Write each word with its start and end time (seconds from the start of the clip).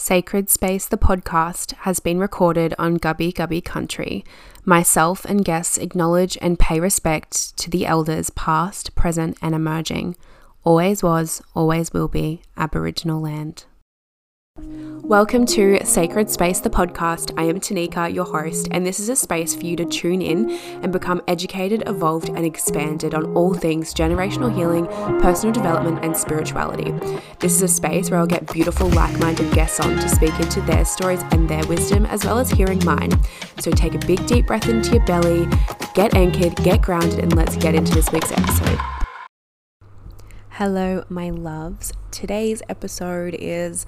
Sacred 0.00 0.48
Space, 0.48 0.86
the 0.86 0.96
podcast, 0.96 1.74
has 1.80 2.00
been 2.00 2.18
recorded 2.18 2.74
on 2.78 2.98
Gubbi 2.98 3.34
Gubbi 3.34 3.62
country. 3.62 4.24
Myself 4.64 5.26
and 5.26 5.44
guests 5.44 5.76
acknowledge 5.76 6.38
and 6.40 6.58
pay 6.58 6.80
respect 6.80 7.54
to 7.58 7.68
the 7.68 7.84
elders 7.84 8.30
past, 8.30 8.94
present, 8.94 9.36
and 9.42 9.54
emerging. 9.54 10.16
Always 10.64 11.02
was, 11.02 11.42
always 11.54 11.92
will 11.92 12.08
be 12.08 12.40
Aboriginal 12.56 13.20
land. 13.20 13.66
Welcome 14.62 15.46
to 15.46 15.84
Sacred 15.86 16.30
Space, 16.30 16.60
the 16.60 16.68
podcast. 16.68 17.32
I 17.38 17.44
am 17.44 17.58
Tanika, 17.60 18.12
your 18.12 18.26
host, 18.26 18.68
and 18.70 18.86
this 18.86 19.00
is 19.00 19.08
a 19.08 19.16
space 19.16 19.54
for 19.54 19.64
you 19.64 19.74
to 19.76 19.84
tune 19.86 20.20
in 20.20 20.50
and 20.82 20.92
become 20.92 21.22
educated, 21.26 21.82
evolved, 21.86 22.28
and 22.28 22.44
expanded 22.44 23.14
on 23.14 23.34
all 23.34 23.54
things 23.54 23.94
generational 23.94 24.54
healing, 24.54 24.86
personal 25.20 25.52
development, 25.52 26.04
and 26.04 26.16
spirituality. 26.16 26.92
This 27.38 27.54
is 27.54 27.62
a 27.62 27.68
space 27.68 28.10
where 28.10 28.20
I'll 28.20 28.26
get 28.26 28.52
beautiful, 28.52 28.88
like 28.90 29.18
minded 29.18 29.50
guests 29.52 29.80
on 29.80 29.96
to 29.96 30.08
speak 30.08 30.38
into 30.38 30.60
their 30.60 30.84
stories 30.84 31.22
and 31.32 31.48
their 31.48 31.66
wisdom, 31.66 32.04
as 32.06 32.24
well 32.24 32.38
as 32.38 32.50
hearing 32.50 32.84
mine. 32.84 33.10
So 33.58 33.70
take 33.70 33.94
a 33.94 34.06
big, 34.06 34.26
deep 34.26 34.46
breath 34.46 34.68
into 34.68 34.92
your 34.92 35.06
belly, 35.06 35.46
get 35.94 36.14
anchored, 36.14 36.54
get 36.56 36.82
grounded, 36.82 37.18
and 37.20 37.34
let's 37.34 37.56
get 37.56 37.74
into 37.74 37.94
this 37.94 38.12
week's 38.12 38.32
episode. 38.32 38.78
Hello, 40.50 41.04
my 41.08 41.30
loves. 41.30 41.94
Today's 42.10 42.60
episode 42.68 43.34
is 43.38 43.86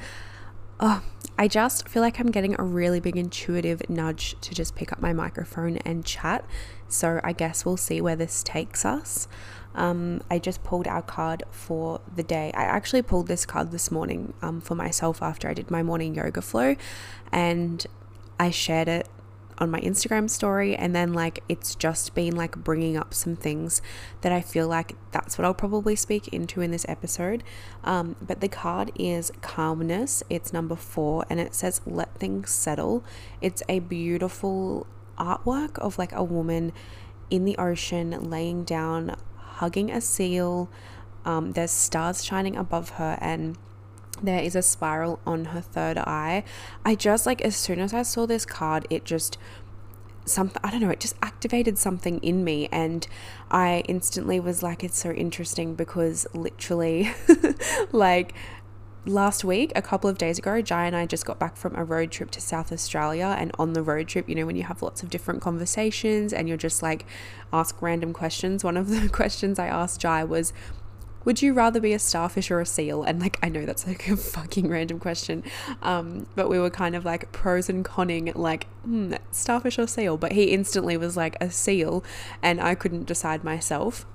oh, 0.83 1.01
I 1.39 1.49
just 1.49 1.89
feel 1.89 2.03
like 2.03 2.19
I'm 2.19 2.31
getting 2.31 2.57
a 2.59 2.65
really 2.65 3.01
big 3.01 3.17
intuitive 3.17 3.89
nudge 3.89 4.37
to 4.41 4.55
just 4.55 4.75
pick 4.75 4.93
up 4.93 5.01
my 5.01 5.13
microphone 5.13 5.79
and 5.79 6.05
chat. 6.05 6.45
So 6.89 7.21
I 7.25 7.33
guess 7.33 7.65
we'll 7.65 7.77
see 7.77 8.01
where 8.01 8.17
this 8.17 8.43
takes 8.43 8.85
us. 8.85 9.29
Um, 9.75 10.21
I 10.31 10.39
just 10.39 10.63
pulled 10.65 10.87
our 10.87 11.01
card 11.01 11.45
for 11.51 12.01
the 12.15 12.23
day. 12.23 12.53
I 12.55 12.65
actually 12.65 13.03
pulled 13.03 13.29
this 13.29 13.47
card 13.47 13.71
this 13.71 13.91
morning 13.91 14.35
um, 14.43 14.61
for 14.61 14.75
myself 14.75 15.23
after 15.23 15.49
I 15.49 15.55
did 15.55 15.71
my 15.71 15.83
morning 15.83 16.15
yoga 16.17 16.43
flow, 16.43 16.77
and 17.31 17.87
I 18.39 18.51
shared 18.51 18.89
it 18.89 19.09
on 19.59 19.71
my 19.71 19.81
Instagram 19.81 20.29
story 20.29 20.75
and 20.75 20.95
then 20.95 21.13
like 21.13 21.43
it's 21.49 21.75
just 21.75 22.15
been 22.15 22.35
like 22.35 22.57
bringing 22.57 22.97
up 22.97 23.15
some 23.15 23.37
things 23.37 23.83
that 24.23 24.33
I 24.33 24.41
feel 24.41 24.67
like 24.67 24.95
that's 25.11 25.39
what 25.39 25.45
I'll 25.45 25.55
probably 25.55 25.97
speak 25.97 26.29
into 26.29 26.61
in 26.61 26.71
this 26.71 26.87
episode. 26.89 27.43
Um, 27.85 28.17
but 28.21 28.41
the 28.41 28.49
card 28.49 28.91
is 28.97 29.31
calmness. 29.41 30.23
It's 30.31 30.53
number 30.53 30.77
four 30.77 31.25
and 31.29 31.39
it 31.39 31.55
says 31.55 31.81
let 31.87 32.15
things 32.17 32.51
settle. 32.51 33.05
It's 33.41 33.63
a 33.69 33.81
beautiful 33.81 34.87
artwork 35.19 35.79
of 35.79 35.99
like 35.99 36.13
a 36.13 36.25
woman 36.25 36.73
in 37.31 37.45
the 37.45 37.57
ocean 37.57 38.31
laying 38.31 38.65
down, 38.65 39.17
hugging 39.37 39.91
a 39.91 40.01
seal. 40.01 40.71
Um, 41.25 41.53
there's 41.53 41.71
stars 41.71 42.25
shining 42.25 42.57
above 42.57 42.91
her 42.91 43.19
and 43.21 43.57
there 44.23 44.43
is 44.43 44.55
a 44.55 44.63
spiral 44.63 45.21
on 45.27 45.47
her 45.47 45.61
third 45.61 45.99
eye. 45.99 46.45
I 46.85 46.95
just 46.95 47.27
like 47.27 47.41
as 47.43 47.57
soon 47.57 47.81
as 47.81 47.93
I 47.93 48.03
saw 48.03 48.27
this 48.27 48.45
card, 48.45 48.87
it 48.91 49.05
just 49.05 49.39
something 50.25 50.61
I 50.63 50.71
don't 50.71 50.81
know, 50.81 50.91
it 50.91 51.01
just 51.01 51.17
activated 51.23 51.79
something 51.79 52.19
in 52.19 52.45
me 52.45 52.69
and 52.71 53.07
I 53.51 53.83
instantly 53.89 54.39
was 54.39 54.63
like 54.63 54.85
it's 54.85 54.99
so 54.99 55.11
interesting 55.11 55.75
because 55.75 56.27
literally 56.33 57.11
like 57.93 58.35
last 59.05 59.45
week, 59.45 59.73
a 59.75 59.83
couple 59.83 60.09
of 60.09 60.19
days 60.19 60.39
ago, 60.39 60.61
Jai 60.63 60.87
and 60.87 60.95
I 60.95 61.07
just 61.07 61.27
got 61.27 61.39
back 61.39 61.57
from 61.57 61.75
a 61.75 61.85
road 61.85 62.11
trip 62.11 62.31
to 62.33 62.41
South 62.41 62.73
Australia. 62.73 63.35
And 63.39 63.51
on 63.59 63.73
the 63.73 63.83
road 63.83 64.09
trip, 64.09 64.29
you 64.29 64.35
know, 64.35 64.47
when 64.47 64.57
you 64.57 64.63
have 64.65 64.83
lots 64.83 65.03
of 65.03 65.11
different 65.11 65.41
conversations 65.41 66.33
and 66.33 66.49
you're 66.49 66.57
just 66.57 66.83
like 66.83 67.07
ask 67.53 67.81
random 67.83 68.13
questions, 68.13 68.63
one 68.63 68.77
of 68.77 68.89
the 68.89 69.09
questions 69.13 69.59
I 69.59 69.67
asked 69.67 70.01
Jai 70.01 70.25
was, 70.25 70.53
would 71.25 71.43
you 71.43 71.53
rather 71.53 71.81
be 71.81 71.93
a 71.93 71.99
starfish 71.99 72.51
or 72.51 72.61
a 72.61 72.67
seal? 72.67 73.03
And 73.03 73.21
like, 73.21 73.39
I 73.43 73.49
know 73.49 73.65
that's 73.65 73.87
like 73.87 74.09
a 74.09 74.17
fucking 74.17 74.69
random 74.69 74.99
question, 74.99 75.45
um, 75.83 76.27
but 76.35 76.49
we 76.49 76.59
were 76.59 76.71
kind 76.71 76.95
of 76.95 77.05
like 77.05 77.33
pros 77.33 77.69
and 77.69 77.85
conning, 77.85 78.33
like, 78.35 78.67
hmm, 78.85 79.15
starfish 79.31 79.79
or 79.79 79.87
seal. 79.87 80.17
But 80.17 80.33
he 80.33 80.45
instantly 80.45 80.97
was 80.97 81.17
like 81.17 81.37
a 81.41 81.51
seal, 81.51 82.05
and 82.43 82.61
I 82.61 82.75
couldn't 82.75 83.07
decide 83.07 83.45
myself. 83.45 84.07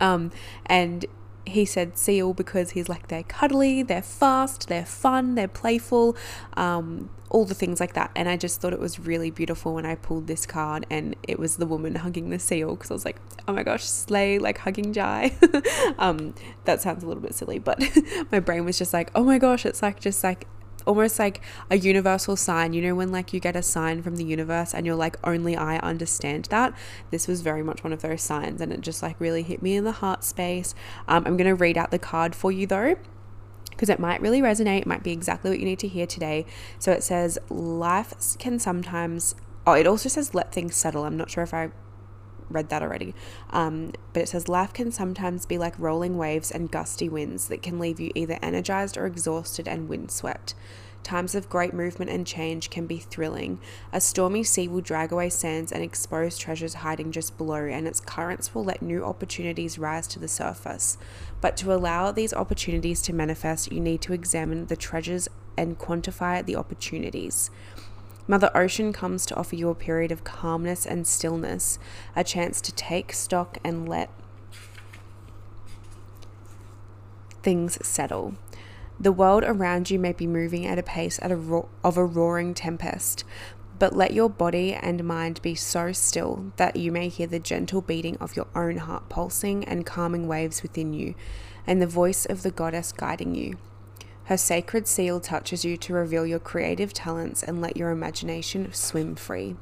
Um, 0.00 0.30
and 0.66 1.04
he 1.46 1.64
said 1.64 1.98
seal 1.98 2.32
because 2.32 2.70
he's 2.70 2.88
like 2.88 3.08
they're 3.08 3.22
cuddly, 3.24 3.82
they're 3.82 4.02
fast, 4.02 4.68
they're 4.68 4.86
fun, 4.86 5.34
they're 5.34 5.48
playful, 5.48 6.16
um, 6.54 7.10
all 7.30 7.44
the 7.44 7.54
things 7.54 7.80
like 7.80 7.94
that. 7.94 8.10
And 8.14 8.28
I 8.28 8.36
just 8.36 8.60
thought 8.60 8.72
it 8.72 8.78
was 8.78 9.00
really 9.00 9.30
beautiful 9.30 9.74
when 9.74 9.86
I 9.86 9.94
pulled 9.94 10.26
this 10.26 10.46
card 10.46 10.86
and 10.90 11.16
it 11.22 11.38
was 11.38 11.56
the 11.56 11.66
woman 11.66 11.96
hugging 11.96 12.30
the 12.30 12.38
seal 12.38 12.76
because 12.76 12.90
I 12.90 12.94
was 12.94 13.04
like, 13.04 13.16
oh 13.48 13.52
my 13.52 13.62
gosh, 13.62 13.84
slay, 13.84 14.38
like 14.38 14.58
hugging 14.58 14.92
Jai. 14.92 15.36
um, 15.98 16.34
that 16.64 16.80
sounds 16.80 17.02
a 17.02 17.06
little 17.06 17.22
bit 17.22 17.34
silly, 17.34 17.58
but 17.58 17.82
my 18.32 18.38
brain 18.38 18.64
was 18.64 18.78
just 18.78 18.92
like, 18.92 19.10
oh 19.14 19.24
my 19.24 19.38
gosh, 19.38 19.66
it's 19.66 19.82
like 19.82 19.98
just 19.98 20.22
like 20.22 20.46
almost 20.86 21.18
like 21.18 21.40
a 21.70 21.76
universal 21.76 22.36
sign. 22.36 22.72
You 22.72 22.82
know, 22.82 22.94
when 22.94 23.12
like 23.12 23.32
you 23.32 23.40
get 23.40 23.56
a 23.56 23.62
sign 23.62 24.02
from 24.02 24.16
the 24.16 24.24
universe 24.24 24.74
and 24.74 24.86
you're 24.86 24.96
like, 24.96 25.16
only 25.24 25.56
I 25.56 25.78
understand 25.78 26.46
that. 26.46 26.74
This 27.10 27.28
was 27.28 27.42
very 27.42 27.62
much 27.62 27.84
one 27.84 27.92
of 27.92 28.02
those 28.02 28.22
signs, 28.22 28.60
and 28.60 28.72
it 28.72 28.80
just 28.80 29.02
like 29.02 29.20
really 29.20 29.42
hit 29.42 29.62
me 29.62 29.76
in 29.76 29.84
the 29.84 29.92
heart 29.92 30.24
space. 30.24 30.74
Um, 31.08 31.24
I'm 31.26 31.36
to 31.38 31.54
read 31.54 31.76
out 31.76 31.90
the 31.90 31.98
card 31.98 32.34
for 32.34 32.52
you 32.52 32.66
though. 32.66 32.96
Because 33.70 33.88
it 33.88 33.98
might 33.98 34.20
really 34.20 34.40
resonate, 34.40 34.82
it 34.82 34.86
might 34.86 35.02
be 35.02 35.12
exactly 35.12 35.50
what 35.50 35.58
you 35.58 35.64
need 35.64 35.78
to 35.80 35.88
hear 35.88 36.06
today. 36.06 36.44
So 36.78 36.92
it 36.92 37.02
says, 37.02 37.38
Life 37.48 38.14
can 38.38 38.58
sometimes, 38.58 39.34
oh, 39.66 39.72
it 39.72 39.86
also 39.86 40.08
says, 40.08 40.34
let 40.34 40.52
things 40.52 40.76
settle. 40.76 41.04
I'm 41.04 41.16
not 41.16 41.30
sure 41.30 41.42
if 41.42 41.54
I 41.54 41.70
read 42.52 42.68
that 42.68 42.82
already. 42.82 43.14
Um, 43.50 43.92
but 44.12 44.22
it 44.22 44.28
says 44.28 44.48
life 44.48 44.72
can 44.72 44.92
sometimes 44.92 45.46
be 45.46 45.58
like 45.58 45.78
rolling 45.78 46.16
waves 46.16 46.50
and 46.50 46.70
gusty 46.70 47.08
winds 47.08 47.48
that 47.48 47.62
can 47.62 47.78
leave 47.78 48.00
you 48.00 48.12
either 48.14 48.38
energized 48.42 48.96
or 48.96 49.06
exhausted 49.06 49.66
and 49.66 49.88
windswept. 49.88 50.54
Times 51.02 51.34
of 51.34 51.48
great 51.48 51.74
movement 51.74 52.12
and 52.12 52.24
change 52.24 52.70
can 52.70 52.86
be 52.86 52.98
thrilling. 52.98 53.58
A 53.92 54.00
stormy 54.00 54.44
sea 54.44 54.68
will 54.68 54.80
drag 54.80 55.10
away 55.10 55.30
sands 55.30 55.72
and 55.72 55.82
expose 55.82 56.38
treasures 56.38 56.74
hiding 56.74 57.10
just 57.10 57.36
below, 57.36 57.64
and 57.64 57.88
its 57.88 58.00
currents 58.00 58.54
will 58.54 58.62
let 58.62 58.82
new 58.82 59.04
opportunities 59.04 59.80
rise 59.80 60.06
to 60.08 60.20
the 60.20 60.28
surface. 60.28 60.98
But 61.40 61.56
to 61.56 61.74
allow 61.74 62.12
these 62.12 62.32
opportunities 62.32 63.02
to 63.02 63.12
manifest, 63.12 63.72
you 63.72 63.80
need 63.80 64.00
to 64.02 64.12
examine 64.12 64.66
the 64.66 64.76
treasures 64.76 65.28
and 65.56 65.78
quantify 65.78 66.44
the 66.44 66.56
opportunities. 66.56 67.50
Mother 68.28 68.50
Ocean 68.54 68.92
comes 68.92 69.26
to 69.26 69.36
offer 69.36 69.56
you 69.56 69.68
a 69.68 69.74
period 69.74 70.12
of 70.12 70.24
calmness 70.24 70.86
and 70.86 71.06
stillness, 71.06 71.78
a 72.14 72.22
chance 72.22 72.60
to 72.60 72.72
take 72.72 73.12
stock 73.12 73.58
and 73.64 73.88
let 73.88 74.10
things 77.42 77.84
settle. 77.86 78.34
The 79.00 79.10
world 79.10 79.42
around 79.44 79.90
you 79.90 79.98
may 79.98 80.12
be 80.12 80.28
moving 80.28 80.64
at 80.64 80.78
a 80.78 80.82
pace 80.82 81.18
at 81.20 81.32
a 81.32 81.36
ro- 81.36 81.68
of 81.82 81.96
a 81.96 82.04
roaring 82.04 82.54
tempest, 82.54 83.24
but 83.80 83.96
let 83.96 84.12
your 84.12 84.30
body 84.30 84.72
and 84.74 85.02
mind 85.02 85.42
be 85.42 85.56
so 85.56 85.90
still 85.90 86.52
that 86.56 86.76
you 86.76 86.92
may 86.92 87.08
hear 87.08 87.26
the 87.26 87.40
gentle 87.40 87.80
beating 87.80 88.16
of 88.18 88.36
your 88.36 88.46
own 88.54 88.76
heart 88.76 89.08
pulsing 89.08 89.64
and 89.64 89.84
calming 89.84 90.28
waves 90.28 90.62
within 90.62 90.92
you, 90.92 91.16
and 91.66 91.82
the 91.82 91.86
voice 91.88 92.24
of 92.24 92.44
the 92.44 92.52
goddess 92.52 92.92
guiding 92.92 93.34
you. 93.34 93.56
Her 94.32 94.38
sacred 94.38 94.88
seal 94.88 95.20
touches 95.20 95.62
you 95.62 95.76
to 95.76 95.92
reveal 95.92 96.24
your 96.24 96.38
creative 96.38 96.94
talents 96.94 97.42
and 97.42 97.60
let 97.60 97.76
your 97.76 97.90
imagination 97.90 98.72
swim 98.72 99.14
free. 99.14 99.56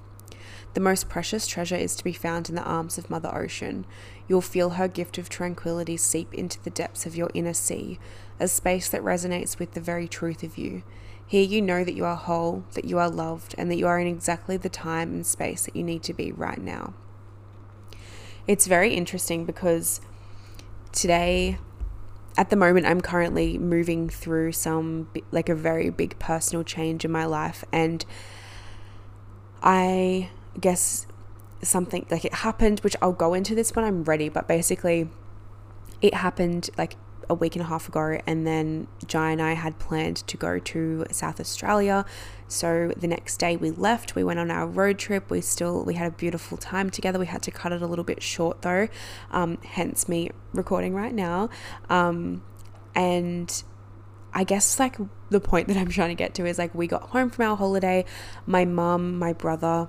The 0.75 0.81
most 0.81 1.09
precious 1.09 1.49
treasure 1.49 1.75
is 1.75 1.97
to 1.97 2.05
be 2.05 2.13
found 2.13 2.49
in 2.49 2.55
the 2.55 2.63
arms 2.63 2.97
of 2.97 3.11
Mother 3.11 3.37
Ocean. 3.37 3.85
You'll 4.29 4.41
feel 4.41 4.71
her 4.71 4.87
gift 4.87 5.19
of 5.19 5.29
tranquility 5.29 5.97
seep 5.97 6.33
into 6.33 6.63
the 6.63 6.71
depths 6.71 7.05
of 7.05 7.17
your 7.17 7.33
inner 7.35 7.53
sea, 7.53 7.99
a 8.39 8.47
space 8.47 8.89
that 8.91 9.03
resonates 9.03 9.59
with 9.59 9.73
the 9.73 9.81
very 9.81 10.07
truth 10.07 10.45
of 10.45 10.57
you. 10.57 10.85
Here 11.27 11.43
you 11.43 11.61
know 11.61 11.83
that 11.83 11.95
you 11.95 12.05
are 12.05 12.15
whole, 12.15 12.63
that 12.75 12.85
you 12.85 12.97
are 13.01 13.11
loved, 13.11 13.57
and 13.59 13.73
that 13.73 13.77
you 13.77 13.89
are 13.89 13.99
in 13.99 14.07
exactly 14.07 14.57
the 14.57 14.69
time 14.69 15.13
and 15.13 15.27
space 15.27 15.65
that 15.65 15.75
you 15.75 15.83
need 15.83 16.05
to 16.05 16.15
be 16.15 16.31
right 16.31 16.63
now. 16.63 16.95
It's 18.47 18.69
very 18.69 18.95
interesting 18.95 19.45
because 19.45 20.01
today 20.93 21.59
at 22.37 22.51
the 22.51 22.57
moment 22.57 22.87
i'm 22.87 23.01
currently 23.01 23.59
moving 23.59 24.09
through 24.09 24.53
some 24.53 25.09
like 25.31 25.49
a 25.49 25.55
very 25.55 25.91
big 25.91 26.19
personal 26.19 26.63
change 26.65 27.05
in 27.05 27.11
my 27.11 27.25
life 27.25 27.65
and 27.73 28.05
i 29.63 30.29
guess 30.59 31.07
something 31.63 32.07
like 32.11 32.25
it 32.25 32.35
happened 32.35 32.81
which 32.81 32.97
i'll 33.03 33.13
go 33.13 33.35
into 33.35 33.55
this 33.55 33.75
when 33.75 33.85
i'm 33.85 34.05
ready 34.05 34.29
but 34.29 34.49
basically 34.49 35.09
it 36.01 36.15
happened 36.15 36.71
like 36.79 36.97
a 37.31 37.35
week 37.35 37.55
and 37.55 37.63
a 37.63 37.69
half 37.69 37.89
ago 37.89 38.19
and 38.27 38.47
then 38.47 38.87
jai 39.07 39.31
and 39.31 39.41
i 39.41 39.55
had 39.55 39.79
planned 39.79 40.17
to 40.17 40.37
go 40.37 40.59
to 40.59 41.07
south 41.11 41.41
australia 41.41 42.05
so 42.51 42.93
the 42.97 43.07
next 43.07 43.37
day 43.37 43.57
we 43.57 43.71
left, 43.71 44.17
we 44.17 44.25
went 44.25 44.41
on 44.41 44.51
our 44.51 44.67
road 44.67 44.99
trip. 44.99 45.31
We 45.31 45.41
still 45.41 45.85
we 45.85 45.95
had 45.95 46.09
a 46.09 46.17
beautiful 46.17 46.59
time 46.59 46.91
together. 46.91 47.19
We 47.19 47.27
had 47.27 47.43
to 47.43 47.53
cut 47.53 47.71
it 47.71 47.81
a 47.81 47.87
little 47.87 48.05
bit 48.05 48.23
short 48.23 48.63
though, 48.63 48.89
um, 49.31 49.59
hence 49.65 50.09
me 50.09 50.31
recording 50.53 50.93
right 50.93 51.15
now. 51.15 51.49
Um, 51.89 52.43
and 52.93 53.63
I 54.35 54.43
guess 54.43 54.81
like 54.81 54.97
the 55.31 55.41
point 55.41 55.69
that 55.69 55.77
I'm 55.77 55.91
trying 55.91 56.09
to 56.09 56.17
get 56.17 56.35
to 56.35 56.45
is 56.45 56.59
like 56.59 56.75
we 56.75 56.89
got 56.89 57.11
home 57.11 57.31
from 57.31 57.47
our 57.47 57.57
holiday. 57.57 58.05
My 58.47 58.65
mum, 58.65 59.17
my 59.17 59.33
brother, 59.33 59.89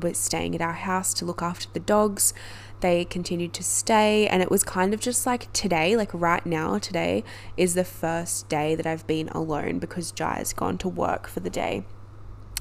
was 0.00 0.16
staying 0.16 0.54
at 0.54 0.62
our 0.62 0.72
house 0.72 1.12
to 1.14 1.26
look 1.26 1.42
after 1.42 1.68
the 1.74 1.80
dogs. 1.80 2.32
They 2.80 3.04
continued 3.04 3.52
to 3.54 3.62
stay. 3.62 4.26
And 4.26 4.42
it 4.42 4.50
was 4.50 4.62
kind 4.62 4.94
of 4.94 5.00
just 5.00 5.26
like 5.26 5.52
today, 5.52 5.96
like 5.96 6.10
right 6.12 6.44
now, 6.44 6.78
today 6.78 7.24
is 7.56 7.74
the 7.74 7.84
first 7.84 8.48
day 8.48 8.74
that 8.74 8.86
I've 8.86 9.06
been 9.06 9.28
alone 9.30 9.78
because 9.78 10.12
Jai's 10.12 10.52
gone 10.52 10.78
to 10.78 10.88
work 10.88 11.26
for 11.26 11.40
the 11.40 11.50
day. 11.50 11.84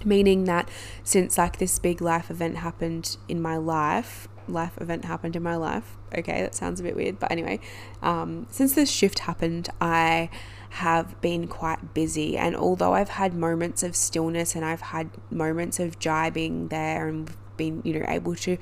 Meaning 0.05 0.45
that 0.45 0.69
since 1.03 1.37
like 1.37 1.57
this 1.57 1.77
big 1.77 2.01
life 2.01 2.31
event 2.31 2.57
happened 2.57 3.17
in 3.27 3.41
my 3.41 3.57
life, 3.57 4.27
life 4.47 4.77
event 4.79 5.05
happened 5.05 5.35
in 5.35 5.43
my 5.43 5.55
life. 5.55 5.97
Okay, 6.17 6.41
that 6.41 6.55
sounds 6.55 6.79
a 6.79 6.83
bit 6.83 6.95
weird, 6.95 7.19
but 7.19 7.31
anyway, 7.31 7.59
um, 8.01 8.47
since 8.49 8.73
this 8.73 8.89
shift 8.89 9.19
happened, 9.19 9.69
I 9.79 10.29
have 10.69 11.19
been 11.21 11.47
quite 11.47 11.93
busy. 11.93 12.37
And 12.37 12.55
although 12.55 12.93
I've 12.93 13.09
had 13.09 13.33
moments 13.33 13.83
of 13.83 13.95
stillness 13.95 14.55
and 14.55 14.63
I've 14.63 14.81
had 14.81 15.09
moments 15.31 15.79
of 15.79 15.99
Jai 15.99 16.29
being 16.29 16.67
there 16.67 17.07
and 17.07 17.29
been, 17.57 17.81
you 17.83 17.99
know, 17.99 18.05
able 18.07 18.35
to 18.35 18.57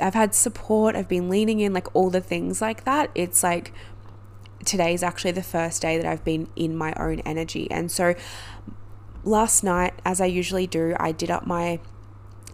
I've 0.00 0.14
had 0.14 0.34
support, 0.34 0.96
I've 0.96 1.08
been 1.08 1.28
leaning 1.28 1.60
in, 1.60 1.72
like 1.72 1.94
all 1.94 2.10
the 2.10 2.20
things 2.20 2.60
like 2.60 2.84
that. 2.84 3.10
It's 3.14 3.42
like 3.42 3.72
today 4.64 4.94
is 4.94 5.02
actually 5.02 5.32
the 5.32 5.42
first 5.42 5.82
day 5.82 5.96
that 5.98 6.06
I've 6.06 6.24
been 6.24 6.48
in 6.56 6.76
my 6.76 6.94
own 6.94 7.20
energy. 7.20 7.70
And 7.70 7.90
so 7.90 8.14
last 9.24 9.62
night, 9.64 9.94
as 10.04 10.20
I 10.20 10.26
usually 10.26 10.66
do, 10.66 10.94
I 10.98 11.12
did 11.12 11.30
up 11.30 11.46
my 11.46 11.80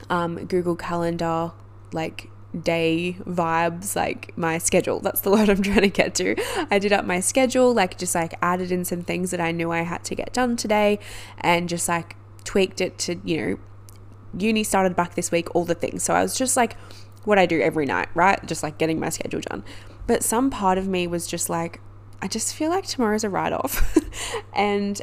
um, 0.08 0.44
Google 0.46 0.76
Calendar, 0.76 1.52
like 1.92 2.28
day 2.58 3.16
vibes, 3.24 3.94
like 3.94 4.36
my 4.36 4.58
schedule. 4.58 5.00
That's 5.00 5.20
the 5.20 5.30
word 5.34 5.48
I'm 5.48 5.62
trying 5.62 5.82
to 5.82 5.88
get 5.88 6.14
to. 6.16 6.36
I 6.70 6.78
did 6.78 6.92
up 6.92 7.04
my 7.04 7.20
schedule, 7.20 7.72
like 7.72 7.98
just 7.98 8.14
like 8.14 8.34
added 8.42 8.72
in 8.72 8.84
some 8.84 9.02
things 9.02 9.30
that 9.30 9.40
I 9.40 9.52
knew 9.52 9.70
I 9.70 9.82
had 9.82 10.04
to 10.04 10.14
get 10.14 10.32
done 10.32 10.56
today 10.56 10.98
and 11.40 11.68
just 11.68 11.88
like 11.88 12.16
tweaked 12.44 12.80
it 12.80 12.98
to, 12.98 13.20
you 13.24 13.36
know, 13.36 13.58
uni 14.38 14.62
started 14.62 14.94
back 14.94 15.14
this 15.14 15.30
week, 15.30 15.54
all 15.54 15.64
the 15.64 15.74
things. 15.74 16.02
So 16.02 16.14
I 16.14 16.22
was 16.22 16.36
just 16.36 16.56
like, 16.56 16.76
what 17.24 17.38
I 17.38 17.46
do 17.46 17.60
every 17.60 17.86
night, 17.86 18.08
right? 18.14 18.44
Just 18.46 18.62
like 18.62 18.78
getting 18.78 18.98
my 18.98 19.08
schedule 19.08 19.40
done. 19.40 19.64
But 20.06 20.22
some 20.22 20.50
part 20.50 20.78
of 20.78 20.88
me 20.88 21.06
was 21.06 21.26
just 21.26 21.48
like, 21.48 21.80
I 22.22 22.28
just 22.28 22.54
feel 22.54 22.70
like 22.70 22.86
tomorrow's 22.86 23.24
a 23.24 23.28
write 23.28 23.52
off. 23.52 23.96
and 24.54 25.00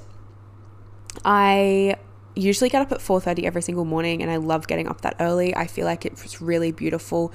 I 1.25 1.95
usually 2.35 2.69
get 2.69 2.81
up 2.81 2.91
at 2.91 2.99
4:30 2.99 3.45
every 3.45 3.61
single 3.61 3.85
morning 3.85 4.21
and 4.21 4.31
I 4.31 4.37
love 4.37 4.67
getting 4.67 4.87
up 4.87 5.01
that 5.01 5.15
early. 5.19 5.55
I 5.55 5.67
feel 5.67 5.85
like 5.85 6.05
it's 6.05 6.41
really 6.41 6.71
beautiful, 6.71 7.33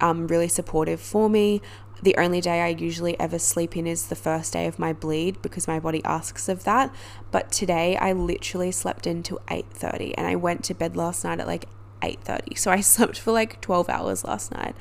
um, 0.00 0.26
really 0.28 0.48
supportive 0.48 1.00
for 1.00 1.28
me. 1.28 1.60
The 2.02 2.16
only 2.18 2.40
day 2.40 2.60
I 2.60 2.68
usually 2.68 3.18
ever 3.18 3.38
sleep 3.38 3.76
in 3.76 3.86
is 3.86 4.08
the 4.08 4.14
first 4.14 4.52
day 4.52 4.66
of 4.66 4.78
my 4.78 4.92
bleed 4.92 5.40
because 5.40 5.66
my 5.66 5.80
body 5.80 6.04
asks 6.04 6.48
of 6.48 6.64
that. 6.64 6.94
But 7.30 7.50
today 7.50 7.96
I 7.96 8.12
literally 8.12 8.70
slept 8.70 9.06
into 9.06 9.38
8:30 9.48 10.14
and 10.16 10.26
I 10.26 10.36
went 10.36 10.62
to 10.64 10.74
bed 10.74 10.96
last 10.96 11.24
night 11.24 11.40
at 11.40 11.46
like 11.46 11.66
8:30. 12.06 12.58
So 12.58 12.70
I 12.70 12.80
slept 12.94 13.18
for 13.18 13.32
like 13.32 13.60
12 13.60 13.88
hours 13.88 14.24
last 14.24 14.52
night. 14.52 14.74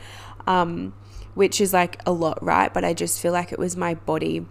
Um, 0.47 0.93
which 1.33 1.59
is 1.59 1.73
like 1.73 2.01
a 2.05 2.11
lot, 2.11 2.41
right? 2.41 2.73
But 2.73 2.85
I 2.85 2.93
just 2.93 3.19
feel 3.19 3.33
like 3.33 3.51
it 3.51 3.59
was 3.59 3.75
my 3.75 3.95
body 3.95 4.45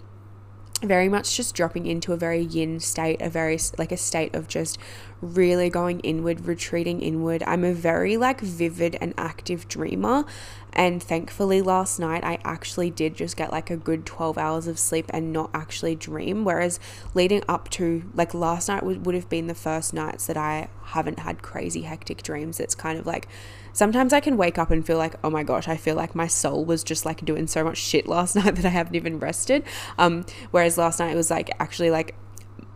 very 0.87 1.09
much 1.09 1.37
just 1.37 1.55
dropping 1.55 1.87
into 1.87 2.13
a 2.13 2.17
very 2.17 2.41
yin 2.41 2.81
state, 2.81 3.21
a 3.21 3.29
very 3.29 3.59
like 3.79 3.93
a 3.93 3.97
state 3.97 4.35
of 4.35 4.49
just 4.49 4.79
really 5.21 5.71
going 5.71 6.01
inward, 6.01 6.47
retreating 6.47 7.01
inward. 7.01 7.43
I'm 7.47 7.65
a 7.65 7.73
very 7.73 8.17
like 8.17 8.41
vivid 8.41 8.97
and 9.01 9.15
active 9.17 9.69
dreamer. 9.69 10.25
And 10.73 11.03
thankfully, 11.03 11.63
last 11.63 12.01
night 12.01 12.25
I 12.25 12.39
actually 12.45 12.91
did 12.91 13.15
just 13.15 13.37
get 13.37 13.53
like 13.53 13.71
a 13.71 13.77
good 13.77 14.05
12 14.05 14.37
hours 14.37 14.67
of 14.67 14.79
sleep 14.79 15.07
and 15.11 15.33
not 15.33 15.51
actually 15.55 15.95
dream. 15.95 16.45
Whereas 16.45 16.81
leading 17.15 17.43
up 17.49 17.71
to 17.71 18.05
like 18.15 18.35
last 18.35 18.69
night 18.69 18.83
would, 18.83 19.07
would 19.07 19.15
have 19.15 19.29
been 19.29 19.47
the 19.47 19.55
first 19.55 19.95
nights 19.95 20.27
that 20.27 20.37
I 20.37 20.69
haven't 20.87 21.21
had 21.21 21.43
crazy 21.43 21.83
hectic 21.83 22.23
dreams. 22.23 22.61
It's 22.61 22.75
kind 22.75 22.99
of 22.99 23.07
like 23.07 23.29
sometimes 23.75 24.15
I 24.15 24.21
can 24.21 24.39
wake 24.39 24.57
up 24.57 24.71
and 24.71 24.87
feel 24.87 24.97
like, 24.97 25.17
oh 25.23 25.29
my 25.29 25.43
gosh, 25.43 25.69
I 25.69 25.77
feel 25.77 25.97
like 25.97 26.15
my 26.15 26.27
soul 26.27 26.65
was 26.65 26.83
just 26.83 27.05
like 27.05 27.23
doing 27.25 27.47
so 27.47 27.63
much 27.63 27.77
shit 27.77 28.07
last 28.07 28.35
night 28.37 28.55
that 28.55 28.65
I 28.65 28.71
haven't 28.71 28.95
even 28.95 29.19
rested. 29.19 29.65
Um, 29.99 30.25
whereas 30.51 30.79
last 30.79 30.99
night 30.99 31.13
it 31.13 31.17
was 31.17 31.31
like 31.31 31.51
actually 31.61 31.91
like 31.91 32.15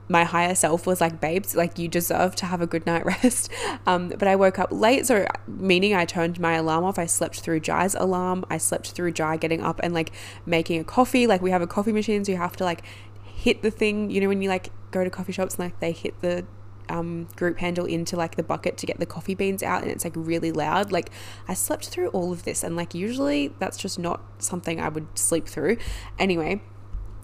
my 0.08 0.24
higher 0.24 0.54
self 0.54 0.86
was 0.86 1.00
like, 1.00 1.20
babes, 1.20 1.54
like 1.54 1.78
you 1.78 1.86
deserve 1.86 2.34
to 2.36 2.46
have 2.46 2.60
a 2.60 2.66
good 2.66 2.86
night 2.86 3.04
rest. 3.24 3.50
Um, 3.86 4.08
but 4.08 4.26
I 4.26 4.36
woke 4.36 4.58
up 4.58 4.72
late, 4.72 5.06
so 5.06 5.26
meaning 5.46 5.94
I 5.94 6.04
turned 6.04 6.40
my 6.40 6.54
alarm 6.54 6.84
off. 6.84 6.98
I 6.98 7.06
slept 7.06 7.40
through 7.40 7.60
Jai's 7.60 7.94
alarm. 7.94 8.44
I 8.50 8.58
slept 8.58 8.92
through 8.92 9.12
Jai 9.12 9.36
getting 9.36 9.62
up 9.62 9.80
and 9.82 9.94
like 9.94 10.12
making 10.46 10.80
a 10.80 10.84
coffee. 10.84 11.26
Like 11.26 11.42
we 11.42 11.50
have 11.50 11.62
a 11.62 11.66
coffee 11.66 11.92
machine, 11.92 12.24
so 12.24 12.32
you 12.32 12.38
have 12.38 12.56
to 12.56 12.64
like 12.64 12.82
hit 13.22 13.62
the 13.62 13.70
thing. 13.70 14.10
You 14.10 14.20
know 14.20 14.28
when 14.28 14.42
you 14.42 14.48
like 14.48 14.70
go 14.90 15.04
to 15.04 15.10
coffee 15.10 15.32
shops 15.32 15.54
and 15.56 15.66
like 15.66 15.80
they 15.80 15.92
hit 15.92 16.20
the 16.22 16.46
um, 16.88 17.28
group 17.36 17.58
handle 17.58 17.84
into 17.84 18.16
like 18.16 18.36
the 18.36 18.42
bucket 18.42 18.76
to 18.78 18.86
get 18.86 18.98
the 18.98 19.06
coffee 19.06 19.34
beans 19.34 19.62
out 19.62 19.82
and 19.82 19.90
it's 19.90 20.04
like 20.04 20.14
really 20.16 20.52
loud. 20.52 20.92
Like 20.92 21.10
I 21.46 21.54
slept 21.54 21.88
through 21.88 22.08
all 22.08 22.32
of 22.32 22.44
this 22.44 22.62
and 22.62 22.76
like 22.76 22.94
usually 22.94 23.54
that's 23.58 23.76
just 23.76 23.98
not 23.98 24.20
something 24.38 24.80
I 24.80 24.88
would 24.88 25.18
sleep 25.18 25.48
through. 25.48 25.78
Anyway, 26.18 26.62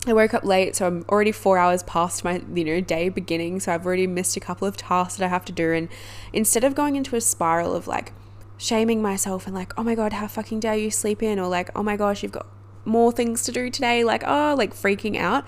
I 0.06 0.12
woke 0.12 0.34
up 0.34 0.44
late, 0.44 0.76
so 0.76 0.86
I'm 0.86 1.04
already 1.08 1.32
four 1.32 1.56
hours 1.56 1.82
past 1.82 2.24
my 2.24 2.42
you 2.54 2.64
know 2.64 2.80
day 2.80 3.08
beginning. 3.08 3.60
So 3.60 3.72
I've 3.72 3.86
already 3.86 4.06
missed 4.06 4.36
a 4.36 4.40
couple 4.40 4.68
of 4.68 4.76
tasks 4.76 5.16
that 5.16 5.24
I 5.24 5.28
have 5.28 5.46
to 5.46 5.52
do, 5.52 5.72
and 5.72 5.88
instead 6.32 6.62
of 6.62 6.74
going 6.74 6.96
into 6.96 7.16
a 7.16 7.22
spiral 7.22 7.74
of 7.74 7.86
like 7.86 8.12
shaming 8.56 9.02
myself 9.02 9.46
and 9.46 9.54
like 9.54 9.72
oh 9.76 9.82
my 9.82 9.94
god 9.94 10.12
how 10.12 10.28
fucking 10.28 10.60
dare 10.60 10.76
you 10.76 10.90
sleep 10.90 11.22
in 11.22 11.40
or 11.40 11.48
like 11.48 11.70
oh 11.74 11.82
my 11.82 11.96
gosh 11.96 12.22
you've 12.22 12.32
got 12.32 12.46
more 12.84 13.12
things 13.12 13.42
to 13.44 13.52
do 13.52 13.70
today, 13.70 14.04
like, 14.04 14.22
oh, 14.26 14.54
like 14.56 14.74
freaking 14.74 15.16
out. 15.16 15.44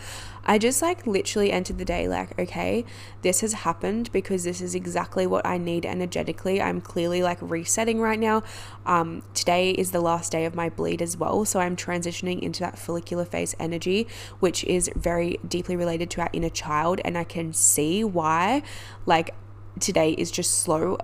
I 0.49 0.59
just 0.59 0.81
like 0.81 1.07
literally 1.07 1.51
entered 1.51 1.79
the 1.79 1.85
day 1.85 2.07
like, 2.07 2.39
okay, 2.39 2.85
this 3.23 3.41
has 3.41 3.53
happened 3.53 4.13
because 4.13 4.45
this 4.45 4.61
is 4.61 4.77
exactly 4.77 5.27
what 5.27 5.45
I 5.45 5.59
need 5.59 5.85
energetically. 5.85 6.63
I'm 6.63 6.81
clearly 6.81 7.21
like 7.21 7.39
resetting 7.41 8.01
right 8.01 8.19
now. 8.19 8.45
Um, 8.87 9.23
today 9.35 9.73
is 9.73 9.91
the 9.91 10.01
last 10.01 10.31
day 10.31 10.45
of 10.45 10.55
my 10.55 10.69
bleed 10.69 11.03
as 11.03 11.17
well. 11.17 11.45
So 11.45 11.59
I'm 11.59 11.75
transitioning 11.75 12.41
into 12.41 12.61
that 12.61 12.79
follicular 12.79 13.25
phase 13.25 13.57
energy, 13.59 14.07
which 14.39 14.63
is 14.65 14.89
very 14.95 15.41
deeply 15.47 15.75
related 15.75 16.11
to 16.11 16.21
our 16.21 16.31
inner 16.33 16.49
child. 16.49 17.01
And 17.05 17.19
I 17.19 17.25
can 17.25 17.53
see 17.53 18.05
why, 18.05 18.63
like, 19.05 19.35
today 19.81 20.13
is 20.13 20.31
just 20.31 20.61
slow 20.61 20.99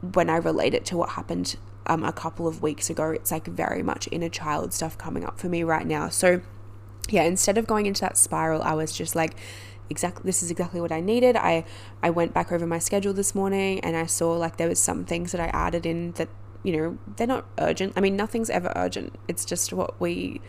when 0.00 0.28
I 0.28 0.36
relate 0.36 0.74
it 0.74 0.84
to 0.86 0.96
what 0.96 1.10
happened 1.10 1.56
um, 1.88 2.04
a 2.04 2.12
couple 2.12 2.46
of 2.46 2.62
weeks 2.62 2.90
ago. 2.90 3.10
It's 3.10 3.30
like 3.30 3.46
very 3.46 3.82
much 3.82 4.08
inner 4.12 4.28
child 4.28 4.72
stuff 4.72 4.96
coming 4.96 5.24
up 5.24 5.38
for 5.38 5.48
me 5.48 5.62
right 5.62 5.86
now. 5.86 6.08
So, 6.08 6.40
yeah, 7.08 7.22
instead 7.22 7.58
of 7.58 7.66
going 7.66 7.86
into 7.86 8.02
that 8.02 8.16
spiral, 8.16 8.62
I 8.62 8.74
was 8.74 8.92
just 8.92 9.16
like, 9.16 9.34
exactly 9.90 10.22
this 10.24 10.42
is 10.42 10.50
exactly 10.50 10.80
what 10.80 10.92
I 10.92 11.00
needed. 11.00 11.36
I 11.36 11.64
I 12.02 12.10
went 12.10 12.34
back 12.34 12.52
over 12.52 12.66
my 12.66 12.78
schedule 12.78 13.12
this 13.12 13.34
morning 13.34 13.80
and 13.80 13.96
I 13.96 14.06
saw 14.06 14.32
like 14.32 14.56
there 14.56 14.68
was 14.68 14.78
some 14.78 15.04
things 15.04 15.32
that 15.32 15.40
I 15.40 15.46
added 15.46 15.86
in 15.86 16.12
that 16.12 16.28
you 16.62 16.76
know 16.76 16.98
they're 17.16 17.26
not 17.26 17.46
urgent. 17.58 17.94
I 17.96 18.00
mean 18.00 18.16
nothing's 18.16 18.50
ever 18.50 18.72
urgent. 18.76 19.16
It's 19.28 19.44
just 19.44 19.72
what 19.72 20.00
we 20.00 20.40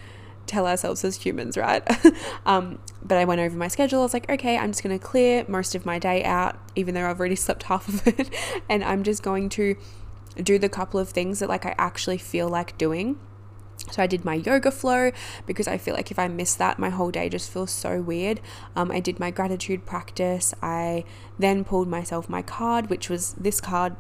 tell 0.46 0.68
ourselves 0.68 1.06
as 1.06 1.16
humans, 1.16 1.56
right? 1.56 1.84
um, 2.46 2.80
but 3.04 3.18
I 3.18 3.26
went 3.26 3.40
over 3.40 3.56
my 3.56 3.68
schedule. 3.68 4.00
I 4.00 4.04
was 4.04 4.14
like, 4.14 4.30
okay, 4.30 4.58
I'm 4.58 4.72
just 4.72 4.82
going 4.82 4.98
to 4.98 5.04
clear 5.04 5.46
most 5.48 5.76
of 5.76 5.86
my 5.86 6.00
day 6.00 6.24
out, 6.24 6.58
even 6.76 6.96
though 6.96 7.08
I've 7.08 7.20
already 7.20 7.36
slept 7.48 7.64
half 7.64 7.88
of 7.88 8.08
it, 8.08 8.34
and 8.68 8.84
I'm 8.84 9.04
just 9.04 9.22
going 9.22 9.50
to 9.50 9.76
do 10.42 10.60
the 10.60 10.70
couple 10.70 11.00
of 11.00 11.10
things 11.10 11.40
that 11.40 11.50
like 11.50 11.66
I 11.66 11.76
actually 11.78 12.18
feel 12.18 12.50
like 12.50 12.78
doing. 12.78 13.20
So 13.92 14.04
I 14.04 14.08
did 14.08 14.26
my 14.26 14.36
yoga 14.36 14.72
flow 14.72 15.12
because 15.46 15.68
I 15.68 15.78
feel 15.78 15.96
like 15.96 16.12
if 16.12 16.20
I 16.20 16.28
miss 16.28 16.54
that, 16.56 16.80
my 16.80 16.90
whole 16.90 17.12
day 17.12 17.30
just 17.30 17.52
feels 17.52 17.72
so 17.72 18.02
weird. 18.02 18.40
Um, 18.76 18.92
I 18.92 19.00
did 19.00 19.20
my 19.20 19.32
gratitude 19.32 19.86
practice. 19.86 20.54
I 20.62 21.06
then 21.40 21.64
pulled 21.64 21.88
myself 21.88 22.30
my 22.30 22.42
card, 22.42 22.90
which 22.90 23.10
was 23.10 23.34
this 23.34 23.62
card, 23.62 23.96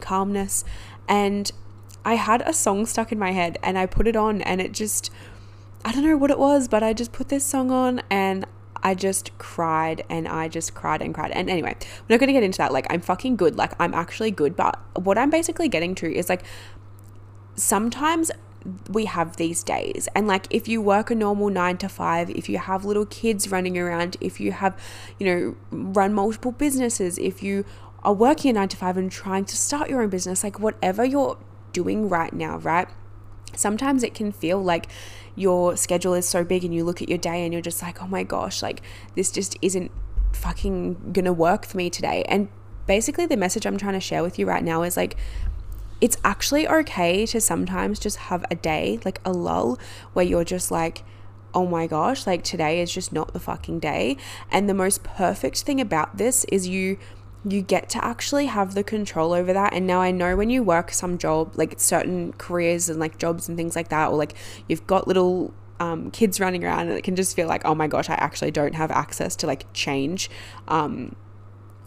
calmness, 0.00 0.64
and 1.08 1.50
I 2.04 2.14
had 2.14 2.42
a 2.42 2.52
song 2.52 2.86
stuck 2.86 3.10
in 3.10 3.18
my 3.18 3.32
head, 3.32 3.58
and 3.62 3.76
I 3.76 3.86
put 3.86 4.06
it 4.06 4.14
on, 4.14 4.42
and 4.42 4.60
it 4.60 4.72
just 4.72 5.10
I 5.84 5.92
don't 5.92 6.02
know 6.02 6.16
what 6.16 6.30
it 6.30 6.38
was, 6.38 6.68
but 6.68 6.82
I 6.82 6.92
just 6.92 7.12
put 7.12 7.28
this 7.28 7.44
song 7.44 7.70
on 7.70 8.02
and 8.10 8.44
I 8.86 8.94
just 8.94 9.36
cried 9.38 10.04
and 10.08 10.28
I 10.28 10.46
just 10.46 10.74
cried 10.74 11.02
and 11.02 11.12
cried. 11.12 11.32
And 11.32 11.50
anyway, 11.50 11.74
we're 11.80 12.14
not 12.14 12.20
going 12.20 12.28
to 12.28 12.32
get 12.32 12.44
into 12.44 12.58
that. 12.58 12.72
Like, 12.72 12.86
I'm 12.88 13.00
fucking 13.00 13.34
good. 13.34 13.56
Like, 13.56 13.72
I'm 13.80 13.92
actually 13.92 14.30
good. 14.30 14.54
But 14.54 14.78
what 14.94 15.18
I'm 15.18 15.28
basically 15.28 15.68
getting 15.68 15.96
to 15.96 16.14
is 16.14 16.28
like, 16.28 16.44
sometimes 17.56 18.30
we 18.88 19.06
have 19.06 19.38
these 19.38 19.64
days. 19.64 20.08
And 20.14 20.28
like, 20.28 20.46
if 20.50 20.68
you 20.68 20.80
work 20.80 21.10
a 21.10 21.16
normal 21.16 21.50
nine 21.50 21.78
to 21.78 21.88
five, 21.88 22.30
if 22.30 22.48
you 22.48 22.58
have 22.58 22.84
little 22.84 23.06
kids 23.06 23.50
running 23.50 23.76
around, 23.76 24.16
if 24.20 24.38
you 24.38 24.52
have, 24.52 24.78
you 25.18 25.26
know, 25.26 25.56
run 25.72 26.14
multiple 26.14 26.52
businesses, 26.52 27.18
if 27.18 27.42
you 27.42 27.64
are 28.04 28.14
working 28.14 28.52
a 28.52 28.54
nine 28.54 28.68
to 28.68 28.76
five 28.76 28.96
and 28.96 29.10
trying 29.10 29.46
to 29.46 29.56
start 29.56 29.90
your 29.90 30.00
own 30.00 30.10
business, 30.10 30.44
like, 30.44 30.60
whatever 30.60 31.04
you're 31.04 31.36
doing 31.72 32.08
right 32.08 32.32
now, 32.32 32.58
right? 32.58 32.86
Sometimes 33.56 34.04
it 34.04 34.14
can 34.14 34.30
feel 34.30 34.62
like 34.62 34.86
your 35.36 35.76
schedule 35.76 36.14
is 36.14 36.26
so 36.26 36.42
big 36.42 36.64
and 36.64 36.74
you 36.74 36.84
look 36.84 37.00
at 37.00 37.08
your 37.08 37.18
day 37.18 37.44
and 37.44 37.52
you're 37.52 37.62
just 37.62 37.82
like, 37.82 38.02
oh 38.02 38.06
my 38.06 38.24
gosh, 38.24 38.62
like 38.62 38.82
this 39.14 39.30
just 39.30 39.56
isn't 39.62 39.92
fucking 40.32 41.12
gonna 41.12 41.32
work 41.32 41.64
for 41.66 41.76
me 41.76 41.90
today. 41.90 42.24
And 42.28 42.48
basically, 42.86 43.26
the 43.26 43.36
message 43.36 43.66
I'm 43.66 43.76
trying 43.76 43.94
to 43.94 44.00
share 44.00 44.22
with 44.22 44.38
you 44.38 44.46
right 44.46 44.64
now 44.64 44.82
is 44.82 44.96
like, 44.96 45.16
it's 46.00 46.16
actually 46.24 46.68
okay 46.68 47.24
to 47.26 47.40
sometimes 47.40 47.98
just 47.98 48.16
have 48.16 48.44
a 48.50 48.54
day, 48.54 48.98
like 49.04 49.20
a 49.24 49.32
lull, 49.32 49.78
where 50.12 50.24
you're 50.24 50.44
just 50.44 50.70
like, 50.70 51.04
oh 51.54 51.66
my 51.66 51.86
gosh, 51.86 52.26
like 52.26 52.42
today 52.42 52.80
is 52.80 52.92
just 52.92 53.12
not 53.12 53.32
the 53.32 53.40
fucking 53.40 53.80
day. 53.80 54.16
And 54.50 54.68
the 54.68 54.74
most 54.74 55.02
perfect 55.02 55.62
thing 55.62 55.80
about 55.80 56.18
this 56.18 56.44
is 56.44 56.68
you 56.68 56.98
you 57.48 57.62
get 57.62 57.88
to 57.90 58.04
actually 58.04 58.46
have 58.46 58.74
the 58.74 58.82
control 58.82 59.32
over 59.32 59.52
that. 59.52 59.72
And 59.72 59.86
now 59.86 60.00
I 60.00 60.10
know 60.10 60.36
when 60.36 60.50
you 60.50 60.62
work 60.62 60.92
some 60.92 61.16
job, 61.16 61.52
like 61.56 61.78
certain 61.78 62.32
careers 62.32 62.88
and 62.88 62.98
like 62.98 63.18
jobs 63.18 63.48
and 63.48 63.56
things 63.56 63.76
like 63.76 63.88
that, 63.88 64.10
or 64.10 64.16
like 64.16 64.34
you've 64.68 64.86
got 64.86 65.06
little 65.06 65.54
um, 65.78 66.10
kids 66.10 66.40
running 66.40 66.64
around 66.64 66.88
and 66.88 66.98
it 66.98 67.02
can 67.02 67.14
just 67.14 67.36
feel 67.36 67.46
like, 67.46 67.64
oh 67.64 67.74
my 67.74 67.86
gosh, 67.86 68.10
I 68.10 68.14
actually 68.14 68.50
don't 68.50 68.74
have 68.74 68.90
access 68.90 69.36
to 69.36 69.46
like 69.46 69.72
change. 69.72 70.28
Um, 70.66 71.14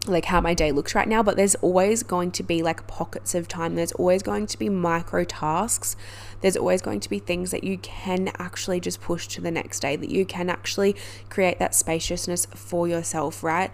like 0.08 0.26
how 0.26 0.40
my 0.40 0.54
day 0.54 0.72
looks 0.72 0.96
right 0.96 1.08
now, 1.10 1.22
but 1.22 1.36
there's 1.36 1.56
always 1.56 2.04
going 2.04 2.32
to 2.32 2.42
be 2.42 2.64
like 2.64 2.88
pockets 2.88 3.36
of 3.36 3.50
time. 3.50 3.76
There's 3.76 3.92
always 3.92 4.24
going 4.24 4.48
to 4.48 4.58
be 4.58 4.70
micro 4.70 5.26
tasks. 5.26 5.98
There's 6.40 6.56
always 6.56 6.82
going 6.82 7.02
to 7.02 7.10
be 7.10 7.20
things 7.20 7.52
that 7.52 7.66
you 7.66 7.78
can 7.80 8.32
actually 8.40 8.80
just 8.80 9.02
push 9.02 9.28
to 9.28 9.42
the 9.42 9.52
next 9.52 9.82
day, 9.82 9.98
that 9.98 10.10
you 10.10 10.26
can 10.26 10.50
actually 10.50 10.96
create 11.30 11.60
that 11.60 11.76
spaciousness 11.76 12.46
for 12.46 12.88
yourself, 12.88 13.44
right? 13.44 13.72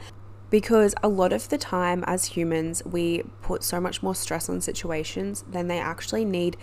Because 0.50 0.96
a 1.04 1.08
lot 1.08 1.34
of 1.34 1.50
the 1.50 1.58
time, 1.58 2.04
as 2.08 2.25
humans, 2.25 2.84
we 2.86 3.24
put 3.42 3.64
so 3.64 3.82
much 3.82 4.04
more 4.04 4.16
stress 4.16 4.48
on 4.50 4.62
situations 4.62 5.44
than 5.50 5.68
they 5.68 5.80
actually 5.80 6.25
need 6.25 6.58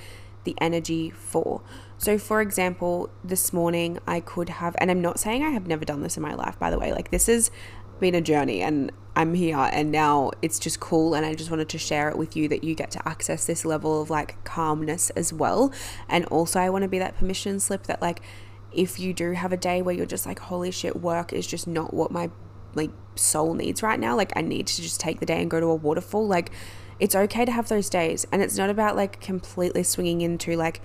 the 0.44 0.54
energy 0.60 1.10
for. 1.10 1.62
So, 1.98 2.18
for 2.18 2.40
example, 2.40 3.10
this 3.22 3.52
morning 3.52 3.98
I 4.06 4.20
could 4.20 4.48
have, 4.48 4.74
and 4.78 4.90
I'm 4.90 5.00
not 5.00 5.18
saying 5.18 5.42
I 5.42 5.50
have 5.50 5.66
never 5.66 5.84
done 5.84 6.02
this 6.02 6.16
in 6.16 6.22
my 6.22 6.34
life, 6.34 6.58
by 6.58 6.70
the 6.70 6.78
way, 6.78 6.92
like 6.92 7.10
this 7.10 7.26
has 7.26 7.50
been 8.00 8.14
a 8.14 8.20
journey 8.20 8.60
and 8.60 8.90
I'm 9.14 9.34
here 9.34 9.56
and 9.56 9.92
now 9.92 10.32
it's 10.42 10.58
just 10.58 10.80
cool 10.80 11.14
and 11.14 11.24
I 11.24 11.34
just 11.34 11.50
wanted 11.50 11.68
to 11.68 11.78
share 11.78 12.08
it 12.08 12.18
with 12.18 12.36
you 12.36 12.48
that 12.48 12.64
you 12.64 12.74
get 12.74 12.90
to 12.92 13.08
access 13.08 13.46
this 13.46 13.64
level 13.64 14.02
of 14.02 14.10
like 14.10 14.42
calmness 14.44 15.10
as 15.10 15.32
well. 15.32 15.72
And 16.08 16.24
also 16.26 16.58
I 16.58 16.70
want 16.70 16.82
to 16.82 16.88
be 16.88 16.98
that 16.98 17.16
permission 17.16 17.60
slip 17.60 17.84
that 17.84 18.02
like 18.02 18.20
if 18.72 18.98
you 18.98 19.12
do 19.12 19.32
have 19.32 19.52
a 19.52 19.56
day 19.56 19.82
where 19.82 19.94
you're 19.94 20.06
just 20.06 20.26
like 20.26 20.38
holy 20.38 20.70
shit 20.70 20.96
work 20.96 21.32
is 21.32 21.46
just 21.46 21.66
not 21.66 21.92
what 21.92 22.10
my 22.10 22.30
like 22.74 22.90
soul 23.14 23.54
needs 23.54 23.82
right 23.82 24.00
now, 24.00 24.16
like 24.16 24.32
I 24.36 24.40
need 24.40 24.66
to 24.68 24.82
just 24.82 25.00
take 25.00 25.20
the 25.20 25.26
day 25.26 25.40
and 25.40 25.50
go 25.50 25.60
to 25.60 25.66
a 25.66 25.74
waterfall, 25.74 26.26
like 26.26 26.50
it's 26.98 27.14
okay 27.14 27.44
to 27.44 27.52
have 27.52 27.68
those 27.68 27.88
days 27.88 28.26
and 28.30 28.42
it's 28.42 28.56
not 28.56 28.70
about 28.70 28.96
like 28.96 29.20
completely 29.20 29.82
swinging 29.82 30.20
into 30.20 30.56
like 30.56 30.80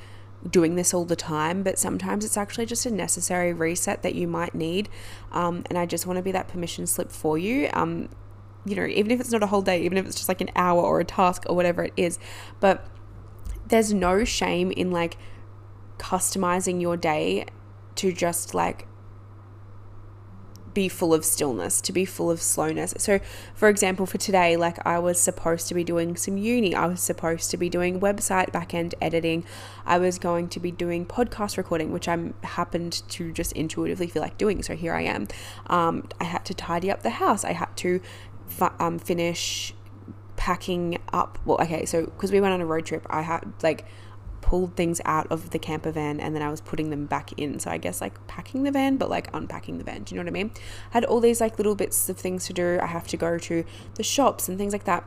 doing 0.50 0.76
this 0.76 0.94
all 0.94 1.06
the 1.06 1.16
time, 1.16 1.64
but 1.64 1.80
sometimes 1.80 2.24
it's 2.24 2.38
actually 2.38 2.66
just 2.66 2.86
a 2.86 2.92
necessary 2.92 3.54
reset 3.54 4.04
that 4.04 4.16
you 4.16 4.28
might 4.28 4.54
need. 4.54 4.90
Um, 5.32 5.64
and 5.70 5.78
I 5.78 5.86
just 5.86 6.06
want 6.06 6.18
to 6.18 6.24
be 6.24 6.32
that 6.32 6.48
permission 6.48 6.88
slip 6.88 7.12
for 7.12 7.38
you. 7.38 7.70
Um, 7.74 8.10
you 8.66 8.76
know, 8.76 8.86
even 8.86 9.12
if 9.12 9.20
it's 9.20 9.32
not 9.32 9.44
a 9.44 9.48
whole 9.48 9.62
day, 9.62 9.82
even 9.84 9.98
if 9.98 10.06
it's 10.06 10.16
just 10.16 10.28
like 10.28 10.42
an 10.42 10.50
hour 10.56 10.82
or 10.82 11.00
a 11.00 11.06
task 11.06 11.44
or 11.48 11.56
whatever 11.56 11.86
it 11.86 11.94
is, 11.96 12.20
but 12.60 12.86
there's 13.68 13.94
no 13.94 14.24
shame 14.24 14.72
in 14.72 14.92
like 14.92 15.18
customizing 15.98 16.82
your 16.82 16.98
day 16.98 17.46
to 17.96 18.12
just 18.12 18.54
like 18.54 18.88
be 20.78 20.88
full 20.88 21.12
of 21.12 21.26
stillness, 21.26 21.82
to 21.82 21.92
be 21.92 22.06
full 22.06 22.30
of 22.30 22.40
slowness. 22.40 22.94
So, 23.00 23.20
for 23.56 23.68
example, 23.68 24.06
for 24.06 24.20
today, 24.20 24.56
like 24.58 24.78
I 24.86 25.00
was 25.00 25.20
supposed 25.20 25.68
to 25.70 25.74
be 25.74 25.84
doing 25.84 26.16
some 26.16 26.38
uni, 26.38 26.76
I 26.76 26.86
was 26.86 27.02
supposed 27.02 27.50
to 27.50 27.58
be 27.58 27.68
doing 27.68 28.00
website 28.00 28.52
backend 28.52 28.94
editing, 29.02 29.44
I 29.88 29.98
was 29.98 30.20
going 30.20 30.50
to 30.50 30.60
be 30.60 30.70
doing 30.70 31.04
podcast 31.04 31.58
recording, 31.58 31.92
which 31.92 32.08
I 32.08 32.32
happened 32.44 33.02
to 33.10 33.32
just 33.32 33.54
intuitively 33.54 34.06
feel 34.06 34.22
like 34.22 34.38
doing. 34.38 34.62
So 34.62 34.76
here 34.76 34.94
I 34.94 35.02
am. 35.02 35.28
Um, 35.66 36.10
I 36.22 36.26
had 36.26 36.46
to 36.46 36.54
tidy 36.54 36.92
up 36.92 37.02
the 37.02 37.10
house. 37.10 37.44
I 37.44 37.54
had 37.54 37.76
to 37.78 38.00
um, 38.80 39.00
finish 39.00 39.74
packing 40.36 41.00
up. 41.12 41.40
Well, 41.44 41.60
okay, 41.60 41.86
so 41.86 42.06
because 42.06 42.32
we 42.32 42.40
went 42.40 42.54
on 42.54 42.62
a 42.62 42.68
road 42.68 42.86
trip, 42.86 43.04
I 43.10 43.24
had 43.24 43.52
like 43.64 43.86
pulled 44.48 44.78
things 44.78 45.02
out 45.04 45.28
of 45.30 45.50
the 45.50 45.60
camper 45.60 45.92
van 45.92 46.22
and 46.22 46.34
then 46.34 46.42
I 46.42 46.50
was 46.50 46.62
putting 46.62 46.90
them 46.90 47.06
back 47.06 47.34
in. 47.34 47.60
So 47.60 47.70
I 47.70 47.78
guess 47.78 48.00
like 48.00 48.26
packing 48.28 48.64
the 48.64 48.72
van, 48.72 48.96
but 48.96 49.10
like 49.10 49.28
unpacking 49.34 49.78
the 49.78 49.84
van. 49.84 50.04
Do 50.04 50.16
you 50.16 50.22
know 50.22 50.24
what 50.24 50.30
I 50.30 50.42
mean? 50.42 50.52
I 50.56 50.94
had 50.94 51.04
all 51.04 51.20
these 51.20 51.42
like 51.42 51.58
little 51.60 51.76
bits 51.76 52.08
of 52.08 52.18
things 52.18 52.46
to 52.48 52.54
do. 52.54 52.80
I 52.82 52.86
have 52.86 53.08
to 53.08 53.18
go 53.18 53.38
to 53.38 53.66
the 53.96 54.04
shops 54.04 54.48
and 54.48 54.58
things 54.58 54.72
like 54.72 54.86
that. 54.86 55.04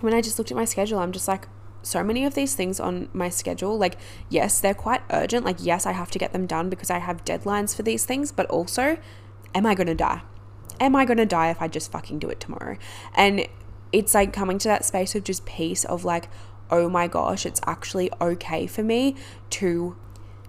When 0.00 0.14
I 0.14 0.22
just 0.22 0.38
looked 0.38 0.50
at 0.50 0.56
my 0.56 0.64
schedule, 0.64 1.00
I'm 1.00 1.12
just 1.12 1.28
like, 1.28 1.48
so 1.82 2.02
many 2.02 2.24
of 2.24 2.34
these 2.34 2.54
things 2.54 2.80
on 2.80 3.10
my 3.12 3.28
schedule. 3.28 3.76
Like, 3.76 3.98
yes, 4.30 4.58
they're 4.58 4.72
quite 4.72 5.02
urgent. 5.10 5.44
Like, 5.44 5.58
yes, 5.60 5.84
I 5.84 5.92
have 5.92 6.10
to 6.12 6.18
get 6.18 6.32
them 6.32 6.46
done 6.46 6.70
because 6.70 6.90
I 6.90 6.98
have 6.98 7.26
deadlines 7.26 7.76
for 7.76 7.82
these 7.82 8.06
things, 8.06 8.32
but 8.32 8.46
also, 8.46 8.96
am 9.54 9.66
I 9.66 9.74
going 9.74 9.88
to 9.88 9.94
die? 9.94 10.22
Am 10.80 10.96
I 10.96 11.04
going 11.04 11.18
to 11.18 11.26
die 11.26 11.50
if 11.50 11.60
I 11.60 11.68
just 11.68 11.92
fucking 11.92 12.20
do 12.20 12.30
it 12.30 12.40
tomorrow? 12.40 12.78
And 13.14 13.46
it's 13.92 14.14
like 14.14 14.32
coming 14.32 14.58
to 14.58 14.68
that 14.68 14.84
space 14.86 15.14
of 15.14 15.24
just 15.24 15.44
peace 15.44 15.84
of 15.84 16.04
like, 16.04 16.30
oh 16.70 16.88
my 16.88 17.08
gosh, 17.08 17.44
it's 17.46 17.60
actually 17.66 18.10
okay 18.20 18.66
for 18.66 18.82
me 18.82 19.16
to 19.50 19.96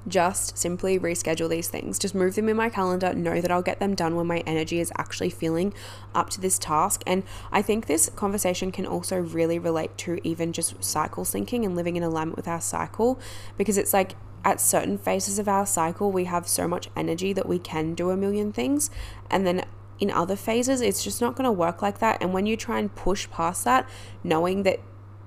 just 0.08 0.58
simply 0.58 1.00
reschedule 1.00 1.50
these 1.50 1.70
things. 1.70 1.98
Just 1.98 2.14
move 2.14 2.36
them 2.36 2.50
in 2.50 2.58
my 2.58 2.70
calendar, 2.70 3.14
know 3.14 3.40
that 3.40 3.52
I'll 3.52 3.62
get 3.62 3.80
them 3.80 3.96
done 3.96 4.16
when 4.16 4.28
my 4.28 4.40
energy 4.40 4.80
is 4.80 4.92
actually 4.98 5.30
feeling 5.30 5.74
up 6.14 6.30
to 6.32 6.42
this 6.42 6.60
task. 6.60 7.04
And 7.08 7.24
I 7.52 7.62
think 7.62 7.86
this 7.86 8.10
conversation 8.10 8.72
can 8.72 8.86
also 8.86 9.18
really 9.18 9.60
relate 9.60 9.98
to 10.00 10.20
even 10.24 10.54
just 10.54 10.84
cycle 10.84 11.24
syncing 11.24 11.64
and 11.64 11.76
living 11.76 11.96
in 11.96 12.04
alignment 12.04 12.36
with 12.36 12.48
our 12.48 12.62
cycle 12.62 13.20
because 13.58 13.78
it's 13.78 13.94
like 13.94 14.16
at 14.46 14.60
certain 14.60 14.98
phases 14.98 15.40
of 15.40 15.48
our 15.48 15.66
cycle, 15.66 16.12
we 16.12 16.26
have 16.26 16.48
so 16.48 16.68
much 16.68 16.90
energy 16.98 17.32
that 17.32 17.48
we 17.48 17.60
can 17.60 17.94
do 17.94 18.10
a 18.10 18.18
million 18.18 18.52
things. 18.52 18.90
And 19.30 19.48
then 19.48 19.66
in 20.00 20.12
other 20.12 20.36
phases, 20.36 20.82
it's 20.82 21.02
just 21.02 21.22
not 21.22 21.36
going 21.36 21.46
to 21.46 21.52
work 21.52 21.82
like 21.82 22.00
that. 22.00 22.22
And 22.22 22.34
when 22.34 22.46
you 22.46 22.58
try 22.58 22.80
and 22.80 22.94
push 22.94 23.30
past 23.30 23.64
that, 23.64 23.88
knowing 24.22 24.64
that 24.64 24.82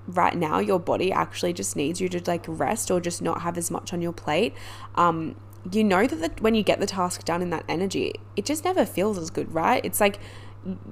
right 0.07 0.35
now 0.35 0.59
your 0.59 0.79
body 0.79 1.11
actually 1.11 1.53
just 1.53 1.75
needs 1.75 1.99
you 1.99 2.07
to 2.09 2.21
like 2.27 2.45
rest 2.47 2.89
or 2.89 2.99
just 2.99 3.21
not 3.21 3.41
have 3.41 3.57
as 3.57 3.69
much 3.69 3.93
on 3.93 4.01
your 4.01 4.13
plate. 4.13 4.53
Um 4.95 5.35
you 5.71 5.83
know 5.83 6.07
that 6.07 6.15
the, 6.15 6.41
when 6.41 6.55
you 6.55 6.63
get 6.63 6.79
the 6.79 6.85
task 6.85 7.25
done 7.25 7.41
in 7.41 7.49
that 7.49 7.65
energy 7.67 8.13
it 8.37 8.45
just 8.45 8.63
never 8.63 8.85
feels 8.85 9.17
as 9.17 9.29
good 9.29 9.53
right? 9.53 9.83
It's 9.83 9.99
like 9.99 10.19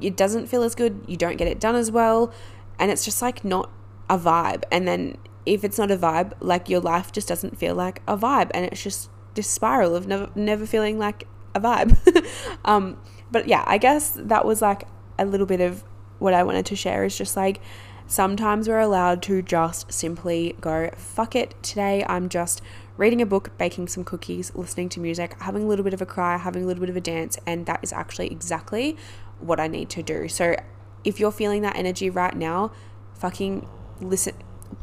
it 0.02 0.16
doesn't 0.16 0.48
feel 0.48 0.64
as 0.64 0.76
good 0.76 1.04
you 1.08 1.18
don't 1.18 1.38
get 1.38 1.48
it 1.48 1.60
done 1.60 1.76
as 1.76 1.92
well 1.92 2.34
and 2.78 2.92
it's 2.92 3.06
just 3.06 3.22
like 3.22 3.44
not 3.46 3.72
a 4.10 4.18
vibe. 4.18 4.64
And 4.72 4.88
then 4.88 5.18
if 5.46 5.64
it's 5.64 5.78
not 5.78 5.92
a 5.92 5.98
vibe 5.98 6.34
like 6.40 6.70
your 6.70 6.82
life 6.82 7.12
just 7.12 7.28
doesn't 7.28 7.58
feel 7.58 7.76
like 7.76 8.02
a 8.08 8.18
vibe 8.18 8.52
and 8.54 8.66
it's 8.66 8.84
just 8.84 9.10
this 9.36 9.50
spiral 9.50 9.96
of 9.96 10.08
never 10.08 10.30
never 10.36 10.66
feeling 10.66 10.98
like 11.00 11.28
a 11.54 11.60
vibe. 11.60 11.98
Um 12.66 12.98
but 13.32 13.48
yeah 13.48 13.64
i 13.68 13.78
guess 13.78 14.12
that 14.16 14.46
was 14.46 14.62
like 14.62 14.88
a 15.18 15.26
little 15.26 15.46
bit 15.46 15.62
of 15.62 15.84
what 16.20 16.34
i 16.34 16.44
wanted 16.44 16.66
to 16.66 16.76
share 16.76 17.04
is 17.04 17.18
just 17.18 17.36
like 17.36 17.60
Sometimes 18.08 18.68
we're 18.68 18.80
allowed 18.80 19.24
to 19.24 19.42
just 19.42 19.92
simply 19.92 20.56
go, 20.62 20.92
fuck 20.96 21.36
it, 21.36 21.56
today 21.64 22.06
I'm 22.08 22.30
just 22.30 22.62
reading 22.98 23.20
a 23.20 23.26
book, 23.26 23.58
baking 23.58 23.88
some 23.88 24.04
cookies, 24.04 24.54
listening 24.54 24.90
to 24.90 25.00
music, 25.00 25.36
having 25.42 25.64
a 25.64 25.66
little 25.66 25.84
bit 25.84 25.94
of 25.94 26.02
a 26.04 26.06
cry, 26.06 26.38
having 26.38 26.64
a 26.64 26.68
little 26.68 26.82
bit 26.82 26.90
of 26.90 26.96
a 26.96 27.02
dance, 27.02 27.38
and 27.48 27.66
that 27.66 27.80
is 27.82 27.92
actually 27.92 28.28
exactly 28.28 28.96
what 29.40 29.60
I 29.60 29.68
need 29.68 29.90
to 29.90 30.04
do. 30.04 30.28
So 30.28 30.56
if 31.04 31.20
you're 31.20 31.32
feeling 31.32 31.64
that 31.64 31.76
energy 31.76 32.10
right 32.10 32.36
now, 32.36 32.72
fucking 33.16 33.68
listen. 34.00 34.36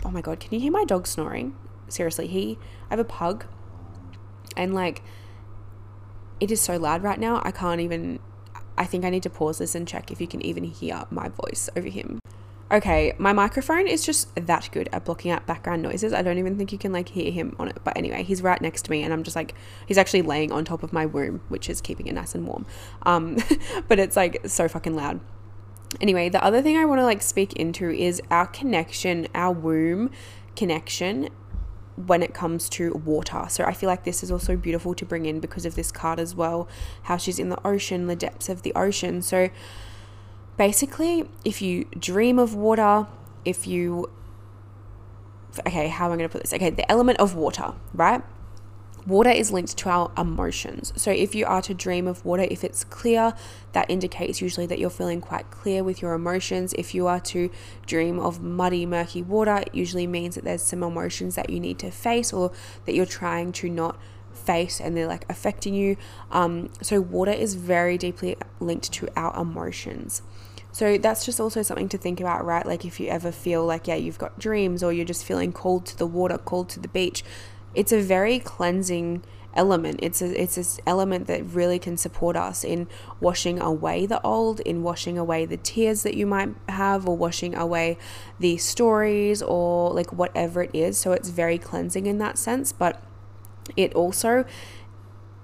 Oh 0.05 0.11
my 0.11 0.21
god, 0.21 0.41
can 0.41 0.52
you 0.55 0.61
hear 0.61 0.73
my 0.73 0.85
dog 0.85 1.07
snoring? 1.07 1.57
Seriously, 1.88 2.26
he 2.26 2.59
I 2.91 2.95
have 2.95 2.99
a 2.99 3.05
pug 3.05 3.47
and 4.57 4.75
like 4.75 5.02
it 6.41 6.50
is 6.50 6.61
so 6.61 6.76
loud 6.76 7.02
right 7.02 7.21
now. 7.21 7.41
I 7.45 7.52
can't 7.52 7.81
even 7.81 8.19
I 8.76 8.85
think 8.85 9.05
I 9.05 9.11
need 9.11 9.23
to 9.23 9.31
pause 9.31 9.59
this 9.59 9.75
and 9.75 9.87
check 9.87 10.11
if 10.11 10.21
you 10.21 10.26
can 10.26 10.43
even 10.43 10.64
hear 10.64 11.05
my 11.11 11.29
voice 11.29 11.71
over 11.76 11.88
him. 11.88 12.22
Okay, 12.73 13.12
my 13.19 13.35
microphone 13.35 13.87
is 13.87 14.02
just 14.02 14.35
that 14.35 14.71
good 14.73 14.88
at 14.95 15.05
blocking 15.05 15.31
out 15.31 15.47
background 15.47 15.83
noises. 15.83 16.14
I 16.14 16.23
don't 16.23 16.38
even 16.38 16.57
think 16.57 16.73
you 16.73 16.79
can 16.79 16.91
like 16.91 17.11
hear 17.11 17.31
him 17.31 17.55
on 17.59 17.69
it. 17.69 17.76
But 17.85 17.99
anyway, 17.99 18.23
he's 18.23 18.41
right 18.41 18.61
next 18.62 18.87
to 18.87 18.91
me 18.91 19.02
and 19.02 19.12
I'm 19.12 19.25
just 19.25 19.37
like 19.37 19.55
he's 19.87 19.99
actually 19.99 20.23
laying 20.23 20.50
on 20.50 20.64
top 20.64 20.83
of 20.83 20.91
my 20.91 21.05
womb, 21.05 21.43
which 21.50 21.69
is 21.69 21.83
keeping 21.83 22.07
it 22.07 22.14
nice 22.14 22.35
and 22.35 22.47
warm. 22.47 22.64
Um 23.02 23.37
but 23.88 23.99
it's 23.99 24.17
like 24.17 24.41
so 24.47 24.69
fucking 24.69 24.97
loud. 24.97 25.21
Anyway, 26.00 26.31
the 26.31 26.43
other 26.43 26.62
thing 26.62 26.79
I 26.79 26.87
want 26.87 26.99
to 27.00 27.05
like 27.05 27.21
speak 27.21 27.52
into 27.55 27.91
is 27.91 28.23
our 28.31 28.47
connection, 28.47 29.29
our 29.35 29.52
womb 29.52 30.11
connection 30.57 31.29
when 31.97 32.23
it 32.23 32.33
comes 32.33 32.71
to 32.71 32.95
water. 32.95 33.45
So 33.50 33.64
I 33.64 33.75
feel 33.75 33.91
like 33.91 34.05
this 34.05 34.23
is 34.23 34.31
also 34.31 34.57
beautiful 34.57 34.95
to 34.95 35.05
bring 35.05 35.26
in 35.26 35.41
because 35.41 35.67
of 35.67 35.75
this 35.75 35.93
card 35.93 36.19
as 36.19 36.35
well, 36.35 36.69
how 37.02 37.19
she's 37.19 37.38
in 37.38 37.50
the 37.50 37.67
ocean, 37.67 38.07
the 38.07 38.17
depths 38.17 38.49
of 38.49 38.62
the 38.62 38.73
ocean. 38.75 39.21
So 39.21 39.50
basically, 40.56 41.28
if 41.44 41.62
you 41.62 41.85
dream 41.99 42.38
of 42.38 42.54
water, 42.54 43.06
if 43.44 43.66
you, 43.66 44.11
okay, 45.66 45.88
how 45.88 46.06
am 46.06 46.12
I 46.12 46.16
going 46.16 46.28
to 46.28 46.32
put 46.32 46.42
this? 46.42 46.52
Okay, 46.52 46.71
the 46.71 46.90
element 46.90 47.18
of 47.18 47.35
water, 47.35 47.75
right? 47.94 48.23
Water 49.04 49.30
is 49.30 49.50
linked 49.50 49.76
to 49.78 49.88
our 49.88 50.12
emotions. 50.16 50.92
So, 50.94 51.11
if 51.11 51.35
you 51.35 51.44
are 51.44 51.61
to 51.62 51.75
dream 51.75 52.06
of 52.06 52.25
water, 52.25 52.47
if 52.49 52.62
it's 52.62 52.85
clear, 52.85 53.35
that 53.73 53.90
indicates 53.90 54.40
usually 54.40 54.66
that 54.66 54.78
you're 54.78 54.90
feeling 54.90 55.21
quite 55.21 55.50
clear 55.50 55.82
with 55.82 56.00
your 56.00 56.12
emotions. 56.12 56.73
If 56.78 56.94
you 56.94 57.09
are 57.09 57.18
to 57.18 57.50
dream 57.85 58.21
of 58.21 58.40
muddy, 58.40 58.87
murky 58.87 59.21
water, 59.21 59.56
it 59.56 59.75
usually 59.75 60.06
means 60.06 60.37
that 60.37 60.44
there's 60.44 60.62
some 60.62 60.85
emotions 60.85 61.35
that 61.35 61.50
you 61.50 61.59
need 61.59 61.80
to 61.80 61.90
face 61.90 62.32
or 62.32 62.52
that 62.85 62.94
you're 62.94 63.04
trying 63.04 63.50
to 63.52 63.68
not 63.68 63.99
face 64.32 64.80
and 64.80 64.97
they're 64.97 65.06
like 65.06 65.25
affecting 65.28 65.75
you. 65.75 65.97
Um, 66.30 66.71
so, 66.80 67.00
water 67.00 67.32
is 67.32 67.54
very 67.54 67.99
deeply 67.99 68.37
linked 68.61 68.92
to 68.92 69.09
our 69.16 69.37
emotions. 69.40 70.23
So 70.73 70.97
that's 70.97 71.25
just 71.25 71.38
also 71.38 71.62
something 71.62 71.88
to 71.91 71.99
think 71.99 72.19
about, 72.19 72.45
right? 72.45 72.64
Like 72.64 72.85
if 72.85 72.99
you 72.99 73.09
ever 73.09 73.31
feel 73.31 73.64
like, 73.64 73.87
yeah, 73.87 73.95
you've 73.95 74.19
got 74.19 74.38
dreams 74.38 74.83
or 74.83 74.93
you're 74.93 75.05
just 75.05 75.25
feeling 75.25 75.52
called 75.52 75.87
to 75.87 75.99
the 75.99 76.07
water, 76.07 76.38
called 76.38 76.71
to 76.71 76.81
the 76.81 76.88
beach, 76.88 77.23
it's 77.75 77.93
a 77.93 78.00
very 78.00 78.38
cleansing 78.38 79.23
element. 79.55 80.00
It's 80.02 80.23
a 80.23 80.41
it's 80.41 80.55
this 80.55 80.81
element 80.87 81.26
that 81.26 81.45
really 81.45 81.79
can 81.79 81.97
support 81.97 82.37
us 82.37 82.64
in 82.64 82.88
washing 83.21 83.61
away 83.61 84.07
the 84.07 84.21
old, 84.23 84.61
in 84.61 84.83
washing 84.83 85.19
away 85.19 85.45
the 85.45 85.57
tears 85.57 86.02
that 86.05 86.14
you 86.14 86.26
might 86.26 86.55
have, 86.69 87.07
or 87.07 87.17
washing 87.17 87.55
away 87.55 87.99
the 88.38 88.57
stories, 88.57 89.43
or 89.43 89.93
like 89.93 90.12
whatever 90.12 90.62
it 90.62 90.71
is. 90.73 90.99
So 90.99 91.12
it's 91.12 91.29
very 91.29 91.59
cleansing 91.59 92.07
in 92.07 92.19
that 92.19 92.38
sense, 92.38 92.73
but 92.73 93.02
it 93.76 93.95
also 93.95 94.45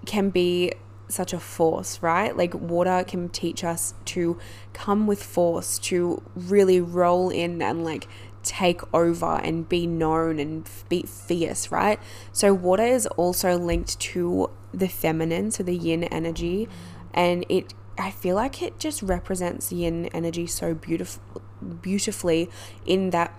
can 0.06 0.30
be 0.30 0.72
such 1.08 1.32
a 1.32 1.40
force, 1.40 2.02
right? 2.02 2.36
Like 2.36 2.54
water 2.54 3.04
can 3.06 3.28
teach 3.28 3.64
us 3.64 3.94
to 4.06 4.38
come 4.72 5.06
with 5.06 5.22
force, 5.22 5.78
to 5.80 6.22
really 6.34 6.80
roll 6.80 7.30
in 7.30 7.62
and 7.62 7.84
like 7.84 8.06
take 8.42 8.80
over 8.94 9.40
and 9.42 9.68
be 9.68 9.86
known 9.86 10.38
and 10.38 10.68
be 10.88 11.02
fierce, 11.02 11.70
right? 11.70 12.00
So, 12.32 12.54
water 12.54 12.84
is 12.84 13.06
also 13.06 13.58
linked 13.58 13.98
to 14.00 14.50
the 14.72 14.88
feminine, 14.88 15.50
so 15.50 15.62
the 15.62 15.76
yin 15.76 16.04
energy, 16.04 16.68
and 17.12 17.44
it 17.48 17.74
I 17.98 18.10
feel 18.10 18.36
like 18.36 18.62
it 18.62 18.78
just 18.78 19.02
represents 19.02 19.72
yin 19.72 20.06
energy 20.06 20.46
so 20.46 20.74
beautiful 20.74 21.42
beautifully 21.82 22.48
in 22.86 23.10
that 23.10 23.36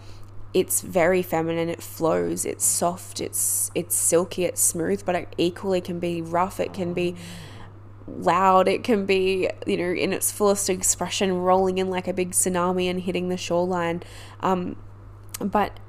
it's 0.53 0.81
very 0.81 1.21
feminine 1.21 1.69
it 1.69 1.81
flows 1.81 2.43
it's 2.43 2.65
soft 2.65 3.21
it's 3.21 3.71
it's 3.73 3.95
silky 3.95 4.43
it's 4.43 4.61
smooth 4.61 5.05
but 5.05 5.15
it 5.15 5.33
equally 5.37 5.79
can 5.79 5.99
be 5.99 6.21
rough 6.21 6.59
it 6.59 6.73
can 6.73 6.93
be 6.93 7.15
loud 8.17 8.67
it 8.67 8.83
can 8.83 9.05
be 9.05 9.49
you 9.65 9.77
know 9.77 9.91
in 9.91 10.13
its 10.13 10.31
fullest 10.31 10.69
expression 10.69 11.33
rolling 11.33 11.77
in 11.77 11.89
like 11.89 12.07
a 12.07 12.13
big 12.13 12.31
tsunami 12.31 12.89
and 12.89 13.01
hitting 13.01 13.29
the 13.29 13.37
shoreline. 13.37 14.03
Um, 14.41 14.75
but 15.39 15.79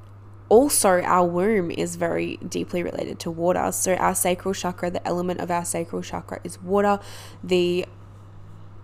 also 0.49 1.01
our 1.03 1.27
womb 1.27 1.71
is 1.71 1.97
very 1.97 2.37
deeply 2.37 2.83
related 2.83 3.19
to 3.21 3.31
water. 3.31 3.71
So 3.73 3.95
our 3.95 4.15
sacral 4.15 4.55
chakra 4.55 4.91
the 4.91 5.07
element 5.07 5.41
of 5.41 5.51
our 5.51 5.65
sacral 5.65 6.03
chakra 6.03 6.41
is 6.45 6.61
water. 6.61 6.99
The 7.43 7.87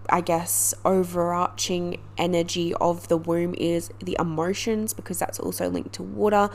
I 0.09 0.21
guess 0.21 0.73
overarching 0.85 2.01
energy 2.17 2.73
of 2.75 3.09
the 3.09 3.17
womb 3.17 3.55
is 3.59 3.91
the 3.99 4.17
emotions 4.21 4.93
because 4.93 5.19
that's 5.19 5.41
also 5.41 5.69
linked 5.69 5.95
to 5.95 6.03
water. 6.03 6.49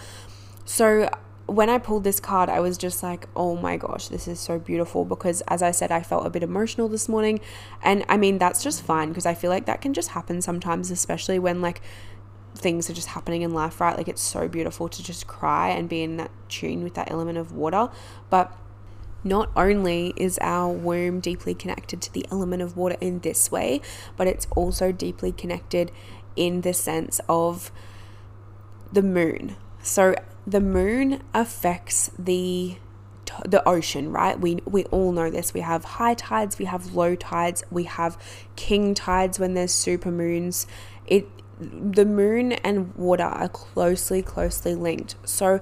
So 0.63 1.09
when 1.47 1.69
I 1.69 1.77
pulled 1.77 2.03
this 2.03 2.19
card, 2.19 2.49
I 2.49 2.59
was 2.59 2.77
just 2.77 3.03
like, 3.03 3.27
oh 3.35 3.55
my 3.55 3.77
gosh, 3.77 4.07
this 4.07 4.27
is 4.27 4.39
so 4.39 4.59
beautiful. 4.59 5.05
Because 5.05 5.41
as 5.47 5.61
I 5.61 5.71
said, 5.71 5.91
I 5.91 6.01
felt 6.01 6.25
a 6.25 6.29
bit 6.29 6.43
emotional 6.43 6.87
this 6.87 7.09
morning. 7.09 7.39
And 7.83 8.05
I 8.07 8.17
mean, 8.17 8.37
that's 8.37 8.63
just 8.63 8.83
fine 8.83 9.09
because 9.09 9.25
I 9.25 9.33
feel 9.33 9.49
like 9.49 9.65
that 9.65 9.81
can 9.81 9.93
just 9.93 10.09
happen 10.09 10.41
sometimes, 10.41 10.91
especially 10.91 11.39
when 11.39 11.61
like 11.61 11.81
things 12.55 12.89
are 12.89 12.93
just 12.93 13.09
happening 13.09 13.41
in 13.41 13.53
life, 13.53 13.81
right? 13.81 13.97
Like 13.97 14.07
it's 14.07 14.21
so 14.21 14.47
beautiful 14.47 14.89
to 14.89 15.03
just 15.03 15.27
cry 15.27 15.69
and 15.69 15.89
be 15.89 16.03
in 16.03 16.17
that 16.17 16.31
tune 16.49 16.83
with 16.83 16.93
that 16.95 17.11
element 17.11 17.37
of 17.37 17.51
water. 17.51 17.89
But 18.29 18.55
not 19.23 19.51
only 19.55 20.13
is 20.17 20.39
our 20.41 20.71
womb 20.71 21.19
deeply 21.19 21.53
connected 21.53 22.01
to 22.01 22.13
the 22.13 22.25
element 22.31 22.61
of 22.61 22.75
water 22.75 22.97
in 22.99 23.19
this 23.19 23.51
way, 23.51 23.81
but 24.17 24.27
it's 24.27 24.47
also 24.51 24.91
deeply 24.91 25.31
connected 25.31 25.91
in 26.35 26.61
the 26.61 26.73
sense 26.73 27.21
of 27.29 27.71
the 28.91 29.01
moon. 29.01 29.55
So 29.83 30.15
the 30.45 30.61
moon 30.61 31.21
affects 31.33 32.11
the 32.17 32.77
the 33.45 33.67
ocean, 33.67 34.11
right? 34.11 34.39
We 34.39 34.59
we 34.65 34.83
all 34.85 35.11
know 35.11 35.29
this. 35.29 35.53
We 35.53 35.61
have 35.61 35.83
high 35.83 36.15
tides, 36.15 36.59
we 36.59 36.65
have 36.65 36.93
low 36.93 37.15
tides, 37.15 37.63
we 37.71 37.83
have 37.83 38.17
king 38.55 38.93
tides 38.93 39.39
when 39.39 39.53
there's 39.53 39.73
super 39.73 40.11
moons. 40.11 40.67
It 41.07 41.27
the 41.59 42.05
moon 42.05 42.53
and 42.53 42.93
water 42.95 43.23
are 43.23 43.49
closely 43.49 44.21
closely 44.21 44.75
linked. 44.75 45.15
So 45.23 45.59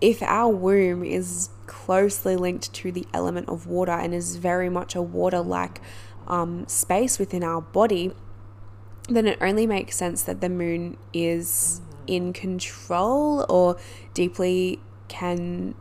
if 0.00 0.22
our 0.22 0.52
womb 0.52 1.04
is 1.04 1.50
closely 1.66 2.36
linked 2.36 2.72
to 2.74 2.92
the 2.92 3.06
element 3.12 3.48
of 3.48 3.66
water 3.66 3.92
and 3.92 4.14
is 4.14 4.36
very 4.36 4.68
much 4.68 4.94
a 4.94 5.02
water 5.02 5.40
like 5.40 5.80
um, 6.26 6.66
space 6.66 7.18
within 7.18 7.42
our 7.42 7.60
body, 7.60 8.12
then 9.08 9.26
it 9.26 9.38
only 9.40 9.66
makes 9.66 9.96
sense 9.96 10.22
that 10.22 10.40
the 10.40 10.48
moon 10.48 10.96
is 11.12 11.80
in 12.10 12.32
control 12.32 13.46
or 13.48 13.76
deeply 14.14 14.80
can 15.08 15.74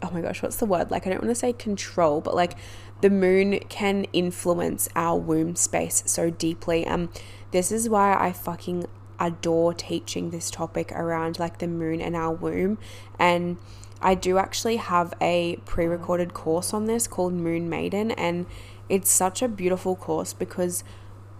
oh 0.00 0.10
my 0.12 0.20
gosh, 0.20 0.42
what's 0.44 0.56
the 0.56 0.66
word? 0.66 0.92
Like 0.92 1.06
I 1.06 1.10
don't 1.10 1.22
want 1.22 1.30
to 1.30 1.34
say 1.34 1.52
control, 1.52 2.20
but 2.20 2.34
like 2.34 2.54
the 3.00 3.10
moon 3.10 3.58
can 3.68 4.04
influence 4.12 4.88
our 4.94 5.18
womb 5.18 5.56
space 5.56 6.04
so 6.06 6.30
deeply. 6.30 6.86
Um 6.86 7.10
this 7.50 7.72
is 7.72 7.88
why 7.88 8.16
I 8.16 8.32
fucking 8.32 8.86
adore 9.18 9.74
teaching 9.74 10.30
this 10.30 10.50
topic 10.50 10.92
around 10.92 11.38
like 11.38 11.58
the 11.58 11.66
moon 11.66 12.00
and 12.00 12.14
our 12.14 12.32
womb 12.32 12.78
and 13.18 13.56
I 14.00 14.14
do 14.14 14.38
actually 14.38 14.76
have 14.76 15.12
a 15.20 15.56
pre-recorded 15.64 16.32
course 16.34 16.72
on 16.72 16.84
this 16.84 17.08
called 17.08 17.32
Moon 17.32 17.68
Maiden 17.68 18.12
and 18.12 18.46
it's 18.88 19.10
such 19.10 19.42
a 19.42 19.48
beautiful 19.48 19.96
course 19.96 20.32
because 20.32 20.84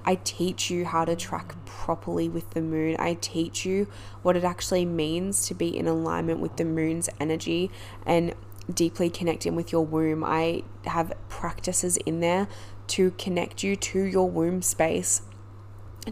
I 0.04 0.16
teach 0.16 0.70
you 0.70 0.84
how 0.84 1.04
to 1.04 1.14
track 1.14 1.54
properly 1.66 2.28
with 2.28 2.50
the 2.50 2.62
moon. 2.62 2.96
I 2.98 3.14
teach 3.14 3.66
you 3.66 3.88
what 4.22 4.36
it 4.36 4.44
actually 4.44 4.84
means 4.84 5.46
to 5.48 5.54
be 5.54 5.76
in 5.76 5.86
alignment 5.86 6.40
with 6.40 6.56
the 6.56 6.64
moon's 6.64 7.08
energy 7.20 7.70
and 8.06 8.34
deeply 8.72 9.10
connecting 9.10 9.54
with 9.54 9.72
your 9.72 9.84
womb. 9.84 10.24
I 10.24 10.62
have 10.84 11.12
practices 11.28 11.96
in 11.98 12.20
there 12.20 12.48
to 12.88 13.10
connect 13.12 13.62
you 13.62 13.76
to 13.76 14.02
your 14.02 14.28
womb 14.30 14.62
space, 14.62 15.22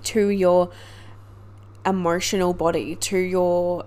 to 0.03 0.29
your 0.29 0.70
emotional 1.85 2.53
body, 2.53 2.96
to 2.96 3.16
your 3.16 3.87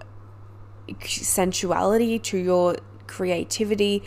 sensuality, 1.01 2.17
to 2.19 2.37
your 2.37 2.77
creativity. 3.07 4.03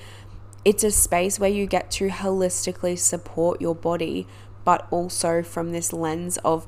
It's 0.65 0.85
a 0.85 0.91
space 0.91 1.39
where 1.39 1.51
you 1.51 1.67
get 1.67 1.91
to 1.93 2.09
holistically 2.09 2.99
support 2.99 3.61
your 3.61 3.75
body 3.75 4.27
but 4.65 4.87
also 4.91 5.43
from 5.43 5.73
this 5.73 5.93
lens 5.93 6.39
of 6.39 6.67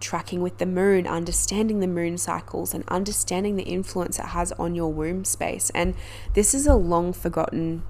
tracking 0.00 0.40
with 0.40 0.58
the 0.58 0.66
moon, 0.66 1.06
understanding 1.06 1.80
the 1.80 1.86
moon 1.86 2.18
cycles, 2.18 2.72
and 2.74 2.84
understanding 2.88 3.56
the 3.56 3.64
influence 3.64 4.18
it 4.18 4.26
has 4.26 4.52
on 4.52 4.74
your 4.74 4.92
womb 4.92 5.24
space. 5.24 5.70
And 5.70 5.94
this 6.34 6.54
is 6.54 6.66
a 6.66 6.74
long 6.74 7.12
forgotten 7.12 7.82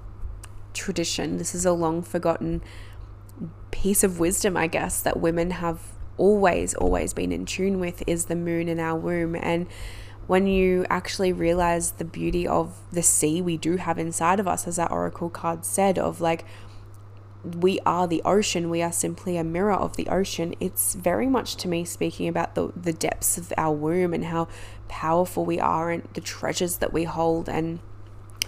tradition. 0.73 1.37
This 1.37 1.53
is 1.53 1.65
a 1.65 1.71
long 1.71 2.01
forgotten 2.01 2.61
piece 3.71 4.03
of 4.03 4.19
wisdom, 4.19 4.57
I 4.57 4.67
guess, 4.67 5.01
that 5.01 5.19
women 5.19 5.51
have 5.51 5.81
always, 6.17 6.73
always 6.73 7.13
been 7.13 7.31
in 7.31 7.45
tune 7.45 7.79
with 7.79 8.03
is 8.07 8.25
the 8.25 8.35
moon 8.35 8.67
in 8.67 8.79
our 8.79 8.97
womb. 8.97 9.35
And 9.35 9.67
when 10.27 10.47
you 10.47 10.85
actually 10.89 11.33
realize 11.33 11.91
the 11.93 12.05
beauty 12.05 12.47
of 12.47 12.77
the 12.91 13.01
sea 13.01 13.41
we 13.41 13.57
do 13.57 13.77
have 13.77 13.97
inside 13.97 14.39
of 14.39 14.47
us, 14.47 14.67
as 14.67 14.75
that 14.75 14.91
oracle 14.91 15.29
card 15.29 15.65
said, 15.65 15.97
of 15.97 16.21
like, 16.21 16.45
we 17.43 17.79
are 17.85 18.07
the 18.07 18.21
ocean, 18.25 18.69
we 18.69 18.81
are 18.81 18.91
simply 18.91 19.37
a 19.37 19.43
mirror 19.43 19.73
of 19.73 19.95
the 19.95 20.07
ocean. 20.07 20.55
It's 20.59 20.93
very 20.95 21.27
much 21.27 21.55
to 21.57 21.67
me 21.67 21.85
speaking 21.85 22.27
about 22.27 22.55
the, 22.55 22.71
the 22.75 22.93
depths 22.93 23.37
of 23.37 23.53
our 23.57 23.73
womb 23.73 24.13
and 24.13 24.25
how 24.25 24.49
powerful 24.87 25.45
we 25.45 25.59
are 25.59 25.89
and 25.89 26.07
the 26.13 26.21
treasures 26.21 26.77
that 26.77 26.91
we 26.91 27.05
hold 27.05 27.47
and 27.47 27.79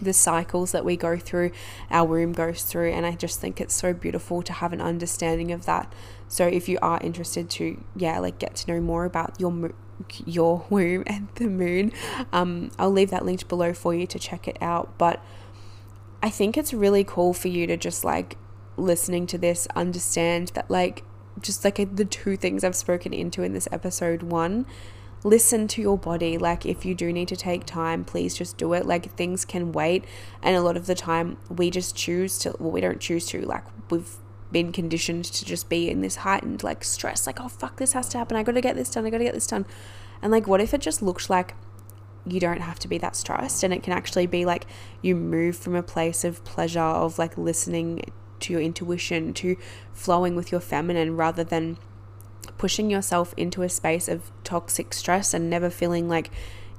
the 0.02 0.14
cycles 0.14 0.72
that 0.72 0.84
we 0.84 0.98
go 0.98 1.18
through, 1.18 1.52
our 1.90 2.06
womb 2.06 2.34
goes 2.34 2.64
through. 2.64 2.92
And 2.92 3.06
I 3.06 3.16
just 3.16 3.40
think 3.40 3.62
it's 3.62 3.74
so 3.74 3.94
beautiful 3.94 4.42
to 4.42 4.54
have 4.54 4.74
an 4.74 4.82
understanding 4.82 5.52
of 5.52 5.66
that. 5.66 5.94
So 6.28 6.48
if 6.48 6.68
you 6.68 6.80
are 6.82 7.00
interested 7.02 7.50
to, 7.52 7.82
yeah, 7.96 8.20
like 8.20 8.40
get 8.40 8.56
to 8.56 8.72
know 8.72 8.82
more 8.82 9.06
about 9.06 9.40
your 9.40 9.72
your 10.26 10.66
womb 10.70 11.04
and 11.06 11.28
the 11.36 11.48
moon, 11.48 11.94
um, 12.34 12.72
I'll 12.80 12.92
leave 12.92 13.12
that 13.12 13.24
linked 13.24 13.48
below 13.48 13.74
for 13.74 13.94
you 13.94 14.08
to 14.08 14.20
check 14.20 14.48
it 14.48 14.58
out. 14.62 14.98
But 14.98 15.24
I 16.24 16.30
think 16.30 16.58
it's 16.58 16.74
really 16.74 17.04
cool 17.04 17.34
for 17.34 17.48
you 17.48 17.68
to 17.68 17.78
just 17.78 18.04
like 18.04 18.38
listening 18.78 19.28
to 19.28 19.38
this 19.38 19.68
understand 19.76 20.50
that 20.50 20.70
like 20.70 21.04
just 21.40 21.64
like 21.64 21.96
the 21.96 22.06
two 22.06 22.36
things 22.36 22.64
I've 22.64 22.76
spoken 22.76 23.14
into 23.14 23.44
in 23.44 23.54
this 23.54 23.68
episode 23.72 24.24
one 24.24 24.66
listen 25.24 25.68
to 25.68 25.82
your 25.82 25.98
body. 25.98 26.38
Like 26.38 26.66
if 26.66 26.86
you 26.86 26.96
do 26.96 27.14
need 27.14 27.28
to 27.28 27.36
take 27.36 27.66
time 27.66 28.04
please 28.04 28.36
just 28.36 28.58
do 28.58 28.74
it. 28.74 28.86
Like 28.86 29.16
things 29.16 29.46
can 29.46 29.72
wait 29.72 30.06
and 30.42 30.56
a 30.56 30.62
lot 30.62 30.78
of 30.78 30.88
the 30.88 30.96
time 30.96 31.38
we 31.50 31.70
just 31.70 31.96
choose 31.96 32.38
to 32.40 32.56
well 32.60 32.72
we 32.72 32.82
don't 32.82 33.00
choose 33.00 33.26
to 33.28 33.46
like 33.46 33.64
we've 33.90 34.16
been 34.52 34.72
conditioned 34.72 35.24
to 35.26 35.46
just 35.46 35.70
be 35.70 35.90
in 35.90 36.02
this 36.02 36.18
heightened 36.18 36.62
like 36.62 36.84
stress 36.84 37.26
like 37.26 37.40
oh 37.40 37.48
fuck 37.48 37.78
this 37.78 37.94
has 37.94 38.10
to 38.10 38.18
happen. 38.18 38.38
I 38.38 38.44
got 38.44 38.54
to 38.54 38.62
get 38.62 38.76
this 38.76 38.90
done. 38.90 39.06
I 39.06 39.10
got 39.10 39.20
to 39.20 39.24
get 39.24 39.34
this 39.34 39.48
done. 39.48 39.66
And 40.22 40.32
like 40.32 40.48
what 40.48 40.62
if 40.62 40.74
it 40.74 40.82
just 40.82 41.02
looks 41.02 41.30
like 41.30 41.56
you 42.26 42.40
don't 42.40 42.62
have 42.62 42.78
to 42.80 42.88
be 42.88 42.98
that 43.00 43.16
stressed 43.16 43.64
and 43.64 43.74
it 43.74 43.82
can 43.82 43.94
actually 43.94 44.28
be 44.28 44.46
like 44.46 44.68
you 45.02 45.16
move 45.16 45.56
from 45.56 45.76
a 45.76 45.82
place 45.82 46.24
of 46.24 46.44
pleasure 46.44 46.80
of 46.80 47.18
like 47.18 47.36
listening 47.38 48.02
to 48.42 48.54
your 48.54 48.62
intuition, 48.62 49.34
to 49.36 49.58
flowing 49.94 50.36
with 50.36 50.52
your 50.52 50.62
feminine 50.62 51.16
rather 51.16 51.44
than 51.44 51.78
pushing 52.58 52.90
yourself 52.90 53.34
into 53.38 53.62
a 53.62 53.70
space 53.70 54.08
of 54.08 54.32
toxic 54.44 54.94
stress 54.94 55.34
and 55.34 55.50
never 55.50 55.70
feeling 55.70 56.08
like 56.10 56.30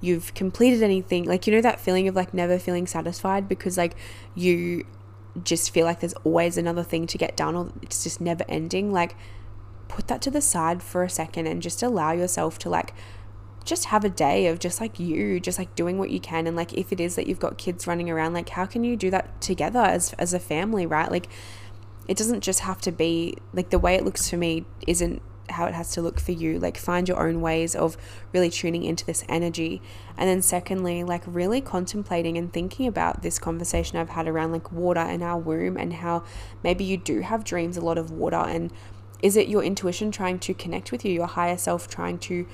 you've 0.01 0.35
completed 0.35 0.83
anything. 0.83 1.25
Like, 1.25 1.47
you 1.47 1.53
know, 1.55 1.61
that 1.61 1.81
feeling 1.81 2.09
of 2.09 2.17
like 2.17 2.35
never 2.35 2.59
feeling 2.59 2.87
satisfied 2.87 3.49
because 3.49 3.79
like 3.79 3.95
you 4.35 4.85
just 5.43 5.73
feel 5.73 5.87
like 5.87 6.01
there's 6.01 6.15
always 6.25 6.59
another 6.59 6.83
thing 6.83 7.07
to 7.07 7.17
get 7.17 7.37
done 7.37 7.55
or 7.55 7.73
it's 7.81 8.03
just 8.03 8.21
never 8.21 8.45
ending. 8.49 8.93
Like, 8.93 9.17
put 9.89 10.09
that 10.09 10.23
to 10.23 10.31
the 10.31 10.41
side 10.41 10.83
for 10.83 11.03
a 11.03 11.11
second 11.11 11.47
and 11.47 11.61
just 11.61 11.83
allow 11.83 12.13
yourself 12.13 12.59
to 12.59 12.71
like 12.71 12.95
just 13.65 13.87
have 13.87 14.05
a 14.05 14.09
day 14.09 14.47
of 14.47 14.59
just 14.59 14.81
like 14.81 14.99
you 14.99 15.39
just 15.41 15.59
like 15.59 15.75
doing 15.75 15.99
what 15.99 16.11
you 16.11 16.21
can 16.21 16.47
and 16.47 16.57
like 16.57 16.73
if 16.75 16.93
it 16.93 17.01
is 17.01 17.17
that 17.17 17.27
you've 17.27 17.39
got 17.39 17.59
kids 17.59 17.87
running 17.87 18.11
around 18.11 18.33
like 18.33 18.49
how 18.51 18.67
can 18.67 18.85
you 18.85 18.97
do 18.97 19.11
that 19.11 19.41
together 19.41 19.81
as 19.81 20.13
as 20.15 20.35
a 20.35 20.39
family 20.39 20.87
right 20.87 21.11
like 21.11 21.29
it 22.09 22.17
doesn't 22.17 22.41
just 22.41 22.61
have 22.61 22.81
to 22.81 22.91
be 22.91 23.37
like 23.53 23.71
the 23.71 23.79
way 23.79 23.95
it 23.95 24.05
looks 24.05 24.29
for 24.29 24.37
me 24.37 24.65
isn't 24.87 25.23
how 25.53 25.67
it 25.67 25.75
has 25.75 25.93
to 25.93 26.03
look 26.03 26.19
for 26.19 26.33
you. 26.33 26.59
Like, 26.59 26.77
find 26.77 27.09
your 27.09 27.25
own 27.25 27.41
ways 27.41 27.75
of 27.75 27.97
really 28.33 28.51
tuning 28.51 28.83
into 28.85 29.05
this 29.05 29.25
energy. 29.29 29.81
And 30.17 30.29
then, 30.29 30.43
secondly, 30.43 31.05
like, 31.05 31.23
really 31.27 31.61
contemplating 31.61 32.37
and 32.37 32.53
thinking 32.53 32.87
about 32.87 33.23
this 33.23 33.39
conversation 33.39 33.99
I've 33.99 34.11
had 34.11 34.27
around 34.27 34.53
like 34.53 34.73
water 34.73 35.01
in 35.01 35.23
our 35.23 35.39
womb 35.39 35.77
and 35.77 35.95
how 35.95 36.25
maybe 36.63 36.85
you 36.85 36.97
do 36.97 37.21
have 37.21 37.45
dreams, 37.45 37.77
a 37.77 37.81
lot 37.81 37.99
of 37.99 38.11
water. 38.11 38.37
And 38.37 38.73
is 39.23 39.37
it 39.37 39.49
your 39.49 39.63
intuition 39.63 40.11
trying 40.11 40.39
to 40.41 40.55
connect 40.55 40.91
with 40.91 41.05
you, 41.05 41.13
your 41.13 41.29
higher 41.29 41.57
self 41.57 41.89
trying 41.89 42.19
to 42.19 42.47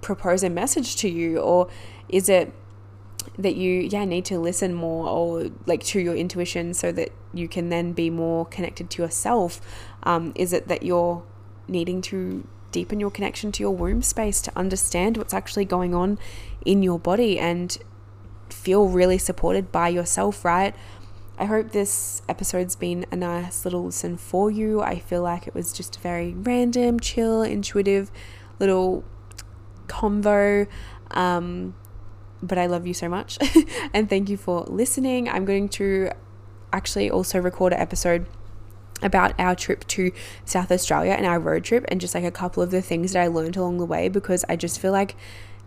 propose 0.00 0.42
a 0.42 0.50
message 0.50 0.96
to 0.96 1.08
you? 1.08 1.38
Or 1.38 1.68
is 2.08 2.28
it 2.28 2.52
that 3.36 3.56
you 3.56 3.72
yeah 3.82 4.04
need 4.04 4.24
to 4.24 4.38
listen 4.38 4.72
more 4.72 5.06
or 5.06 5.50
like 5.66 5.84
to 5.84 6.00
your 6.00 6.16
intuition 6.16 6.72
so 6.72 6.90
that 6.90 7.10
you 7.34 7.46
can 7.46 7.68
then 7.68 7.92
be 7.92 8.08
more 8.08 8.46
connected 8.46 8.88
to 8.88 9.02
yourself 9.02 9.60
um, 10.04 10.32
is 10.34 10.52
it 10.52 10.66
that 10.68 10.82
you're 10.82 11.22
needing 11.68 12.00
to 12.00 12.46
deepen 12.72 13.00
your 13.00 13.10
connection 13.10 13.52
to 13.52 13.62
your 13.62 13.74
womb 13.74 14.02
space 14.02 14.40
to 14.40 14.52
understand 14.56 15.16
what's 15.16 15.34
actually 15.34 15.64
going 15.64 15.94
on 15.94 16.18
in 16.64 16.82
your 16.82 16.98
body 16.98 17.38
and 17.38 17.78
feel 18.50 18.88
really 18.88 19.18
supported 19.18 19.70
by 19.70 19.88
yourself, 19.88 20.44
right? 20.44 20.74
I 21.38 21.44
hope 21.44 21.70
this 21.70 22.20
episode's 22.28 22.74
been 22.74 23.06
a 23.12 23.16
nice 23.16 23.64
little 23.64 23.84
listen 23.84 24.16
for 24.16 24.50
you. 24.50 24.80
I 24.80 24.98
feel 24.98 25.22
like 25.22 25.46
it 25.46 25.54
was 25.54 25.72
just 25.72 25.96
a 25.96 26.00
very 26.00 26.34
random, 26.34 26.98
chill, 26.98 27.42
intuitive 27.42 28.10
little 28.58 29.04
convo. 29.88 30.68
Um, 31.10 31.74
but 32.42 32.58
I 32.58 32.66
love 32.66 32.86
you 32.86 32.94
so 32.94 33.08
much 33.08 33.38
and 33.94 34.08
thank 34.08 34.28
you 34.28 34.36
for 34.36 34.64
listening. 34.68 35.28
I'm 35.28 35.44
going 35.44 35.68
to 35.70 36.10
actually 36.72 37.10
also 37.10 37.40
record 37.40 37.72
an 37.72 37.80
episode 37.80 38.26
about 39.02 39.32
our 39.38 39.54
trip 39.54 39.86
to 39.88 40.12
South 40.44 40.72
Australia 40.72 41.12
and 41.12 41.24
our 41.24 41.38
road 41.38 41.64
trip 41.64 41.84
and 41.88 42.00
just 42.00 42.14
like 42.14 42.24
a 42.24 42.30
couple 42.30 42.62
of 42.62 42.70
the 42.70 42.82
things 42.82 43.12
that 43.12 43.22
I 43.22 43.28
learned 43.28 43.56
along 43.56 43.78
the 43.78 43.86
way 43.86 44.08
because 44.08 44.44
I 44.48 44.56
just 44.56 44.80
feel 44.80 44.92
like 44.92 45.16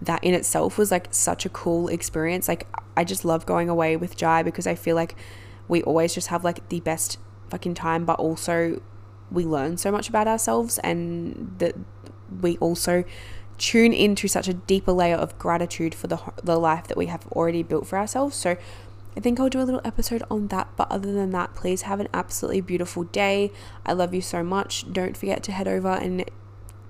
that 0.01 0.23
in 0.23 0.33
itself 0.33 0.77
was 0.77 0.91
like 0.91 1.07
such 1.11 1.45
a 1.45 1.49
cool 1.49 1.87
experience. 1.87 2.47
Like 2.47 2.67
I 2.97 3.03
just 3.03 3.23
love 3.23 3.45
going 3.45 3.69
away 3.69 3.95
with 3.95 4.17
Jai 4.17 4.43
because 4.43 4.67
I 4.67 4.75
feel 4.75 4.95
like 4.95 5.15
we 5.67 5.81
always 5.83 6.13
just 6.13 6.27
have 6.27 6.43
like 6.43 6.67
the 6.69 6.81
best 6.81 7.17
fucking 7.49 7.73
time 7.73 8.05
but 8.05 8.19
also 8.19 8.81
we 9.29 9.45
learn 9.45 9.77
so 9.77 9.91
much 9.91 10.09
about 10.09 10.27
ourselves 10.27 10.77
and 10.79 11.55
that 11.59 11.75
we 12.41 12.57
also 12.57 13.03
tune 13.61 13.93
into 13.93 14.27
such 14.27 14.47
a 14.47 14.53
deeper 14.53 14.91
layer 14.91 15.15
of 15.15 15.37
gratitude 15.37 15.93
for 15.93 16.07
the 16.07 16.19
the 16.43 16.57
life 16.57 16.87
that 16.87 16.97
we 16.97 17.05
have 17.05 17.27
already 17.27 17.61
built 17.61 17.85
for 17.85 17.97
ourselves. 17.97 18.35
So 18.35 18.57
I 19.15 19.19
think 19.19 19.39
I'll 19.39 19.49
do 19.49 19.61
a 19.61 19.63
little 19.63 19.81
episode 19.85 20.23
on 20.31 20.47
that. 20.47 20.69
But 20.75 20.89
other 20.89 21.13
than 21.13 21.29
that, 21.31 21.53
please 21.53 21.83
have 21.83 21.99
an 21.99 22.07
absolutely 22.11 22.61
beautiful 22.61 23.03
day. 23.03 23.51
I 23.85 23.93
love 23.93 24.15
you 24.15 24.21
so 24.21 24.43
much. 24.43 24.91
Don't 24.91 25.15
forget 25.15 25.43
to 25.43 25.51
head 25.51 25.67
over 25.67 25.89
and 25.89 26.25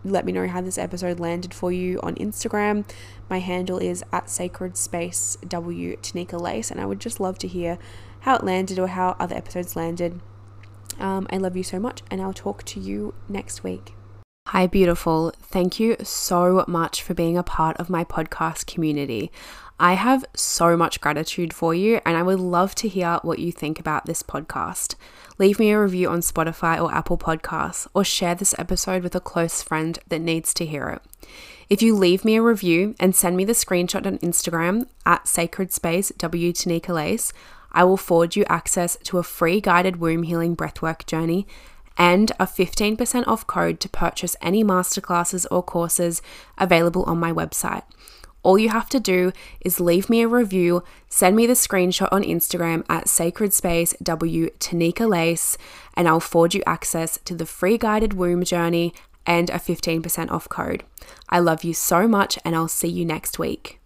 let 0.05 0.25
me 0.25 0.31
know 0.31 0.47
how 0.47 0.62
this 0.62 0.77
episode 0.77 1.19
landed 1.19 1.53
for 1.53 1.73
you 1.73 1.99
on 2.01 2.15
Instagram. 2.15 2.86
My 3.29 3.39
handle 3.39 3.77
is 3.77 4.03
at 4.13 4.29
Sacred 4.29 4.77
Space 4.77 5.38
W 5.47 5.97
Tanika 5.97 6.39
Lace, 6.39 6.71
and 6.71 6.79
I 6.79 6.86
would 6.86 7.01
just 7.01 7.19
love 7.19 7.38
to 7.39 7.47
hear 7.49 7.77
how 8.21 8.36
it 8.36 8.45
landed 8.45 8.79
or 8.79 8.88
how 8.88 9.17
other 9.19 9.36
episodes 9.36 9.75
landed. 9.75 10.21
Um, 10.99 11.27
I 11.29 11.38
love 11.38 11.57
you 11.57 11.63
so 11.63 11.79
much, 11.79 12.01
and 12.10 12.21
I'll 12.21 12.34
talk 12.34 12.63
to 12.65 12.79
you 12.79 13.13
next 13.27 13.63
week. 13.63 13.93
Hi, 14.47 14.67
beautiful. 14.67 15.32
Thank 15.39 15.80
you 15.80 15.95
so 16.04 16.65
much 16.67 17.04
for 17.04 17.13
being 17.13 17.38
a 17.38 17.43
part 17.43 17.77
of 17.77 17.89
my 17.89 18.04
podcast 18.04 18.65
community. 18.65 19.32
I 19.80 19.93
have 19.93 20.25
so 20.36 20.75
much 20.75 20.99
gratitude 20.99 21.54
for 21.54 21.73
you, 21.73 22.01
and 22.06 22.17
I 22.17 22.23
would 22.23 22.39
love 22.39 22.75
to 22.75 22.89
hear 22.89 23.19
what 23.21 23.39
you 23.39 23.51
think 23.51 23.80
about 23.80 24.08
this 24.08 24.23
podcast. 24.23 24.95
Leave 25.38 25.58
me 25.58 25.71
a 25.71 25.80
review 25.80 26.10
on 26.10 26.19
Spotify 26.19 26.82
or 26.82 26.93
Apple 26.93 27.17
Podcasts, 27.17 27.88
or 27.93 28.04
share 28.04 28.36
this 28.36 28.54
episode 28.58 29.04
with 29.04 29.15
a 29.15 29.21
close 29.21 29.62
friend 29.62 29.97
that 30.10 30.19
needs 30.19 30.54
to 30.56 30.65
hear 30.65 30.89
it. 30.89 31.30
If 31.69 31.82
you 31.82 31.95
leave 31.95 32.25
me 32.25 32.36
a 32.36 32.41
review 32.41 32.93
and 32.99 33.15
send 33.15 33.38
me 33.38 33.45
the 33.45 33.54
screenshot 33.54 34.06
on 34.06 34.17
Instagram 34.17 34.88
at 35.06 35.27
Sacred 35.30 35.71
Space 35.71 36.12
Lace, 36.89 37.34
I 37.71 37.84
will 37.86 37.95
forward 37.95 38.36
you 38.36 38.43
access 38.49 38.97
to 39.04 39.17
a 39.17 39.23
free 39.23 39.62
guided 39.62 39.97
womb 39.97 40.23
healing 40.23 40.58
breathwork 40.58 41.06
journey 41.06 41.47
and 42.01 42.31
a 42.39 42.47
15% 42.47 43.27
off 43.27 43.45
code 43.45 43.79
to 43.79 43.87
purchase 43.87 44.35
any 44.41 44.63
masterclasses 44.63 45.45
or 45.51 45.61
courses 45.61 46.19
available 46.57 47.03
on 47.03 47.19
my 47.19 47.31
website. 47.31 47.83
All 48.41 48.57
you 48.57 48.69
have 48.69 48.89
to 48.89 48.99
do 48.99 49.31
is 49.63 49.79
leave 49.79 50.09
me 50.09 50.23
a 50.23 50.27
review, 50.27 50.83
send 51.09 51.35
me 51.35 51.45
the 51.45 51.53
screenshot 51.53 52.09
on 52.11 52.23
Instagram 52.23 52.83
at 52.89 53.07
Sacred 53.07 53.53
Space 53.53 53.93
W 54.01 54.49
Tanika 54.57 55.07
Lace, 55.07 55.59
and 55.93 56.07
I'll 56.07 56.19
forward 56.19 56.55
you 56.55 56.63
access 56.65 57.19
to 57.23 57.35
the 57.35 57.45
free 57.45 57.77
guided 57.77 58.13
womb 58.13 58.43
journey 58.45 58.95
and 59.27 59.51
a 59.51 59.59
15% 59.59 60.31
off 60.31 60.49
code. 60.49 60.83
I 61.29 61.37
love 61.37 61.63
you 61.63 61.75
so 61.75 62.07
much, 62.07 62.39
and 62.43 62.55
I'll 62.55 62.67
see 62.67 62.89
you 62.89 63.05
next 63.05 63.37
week. 63.37 63.80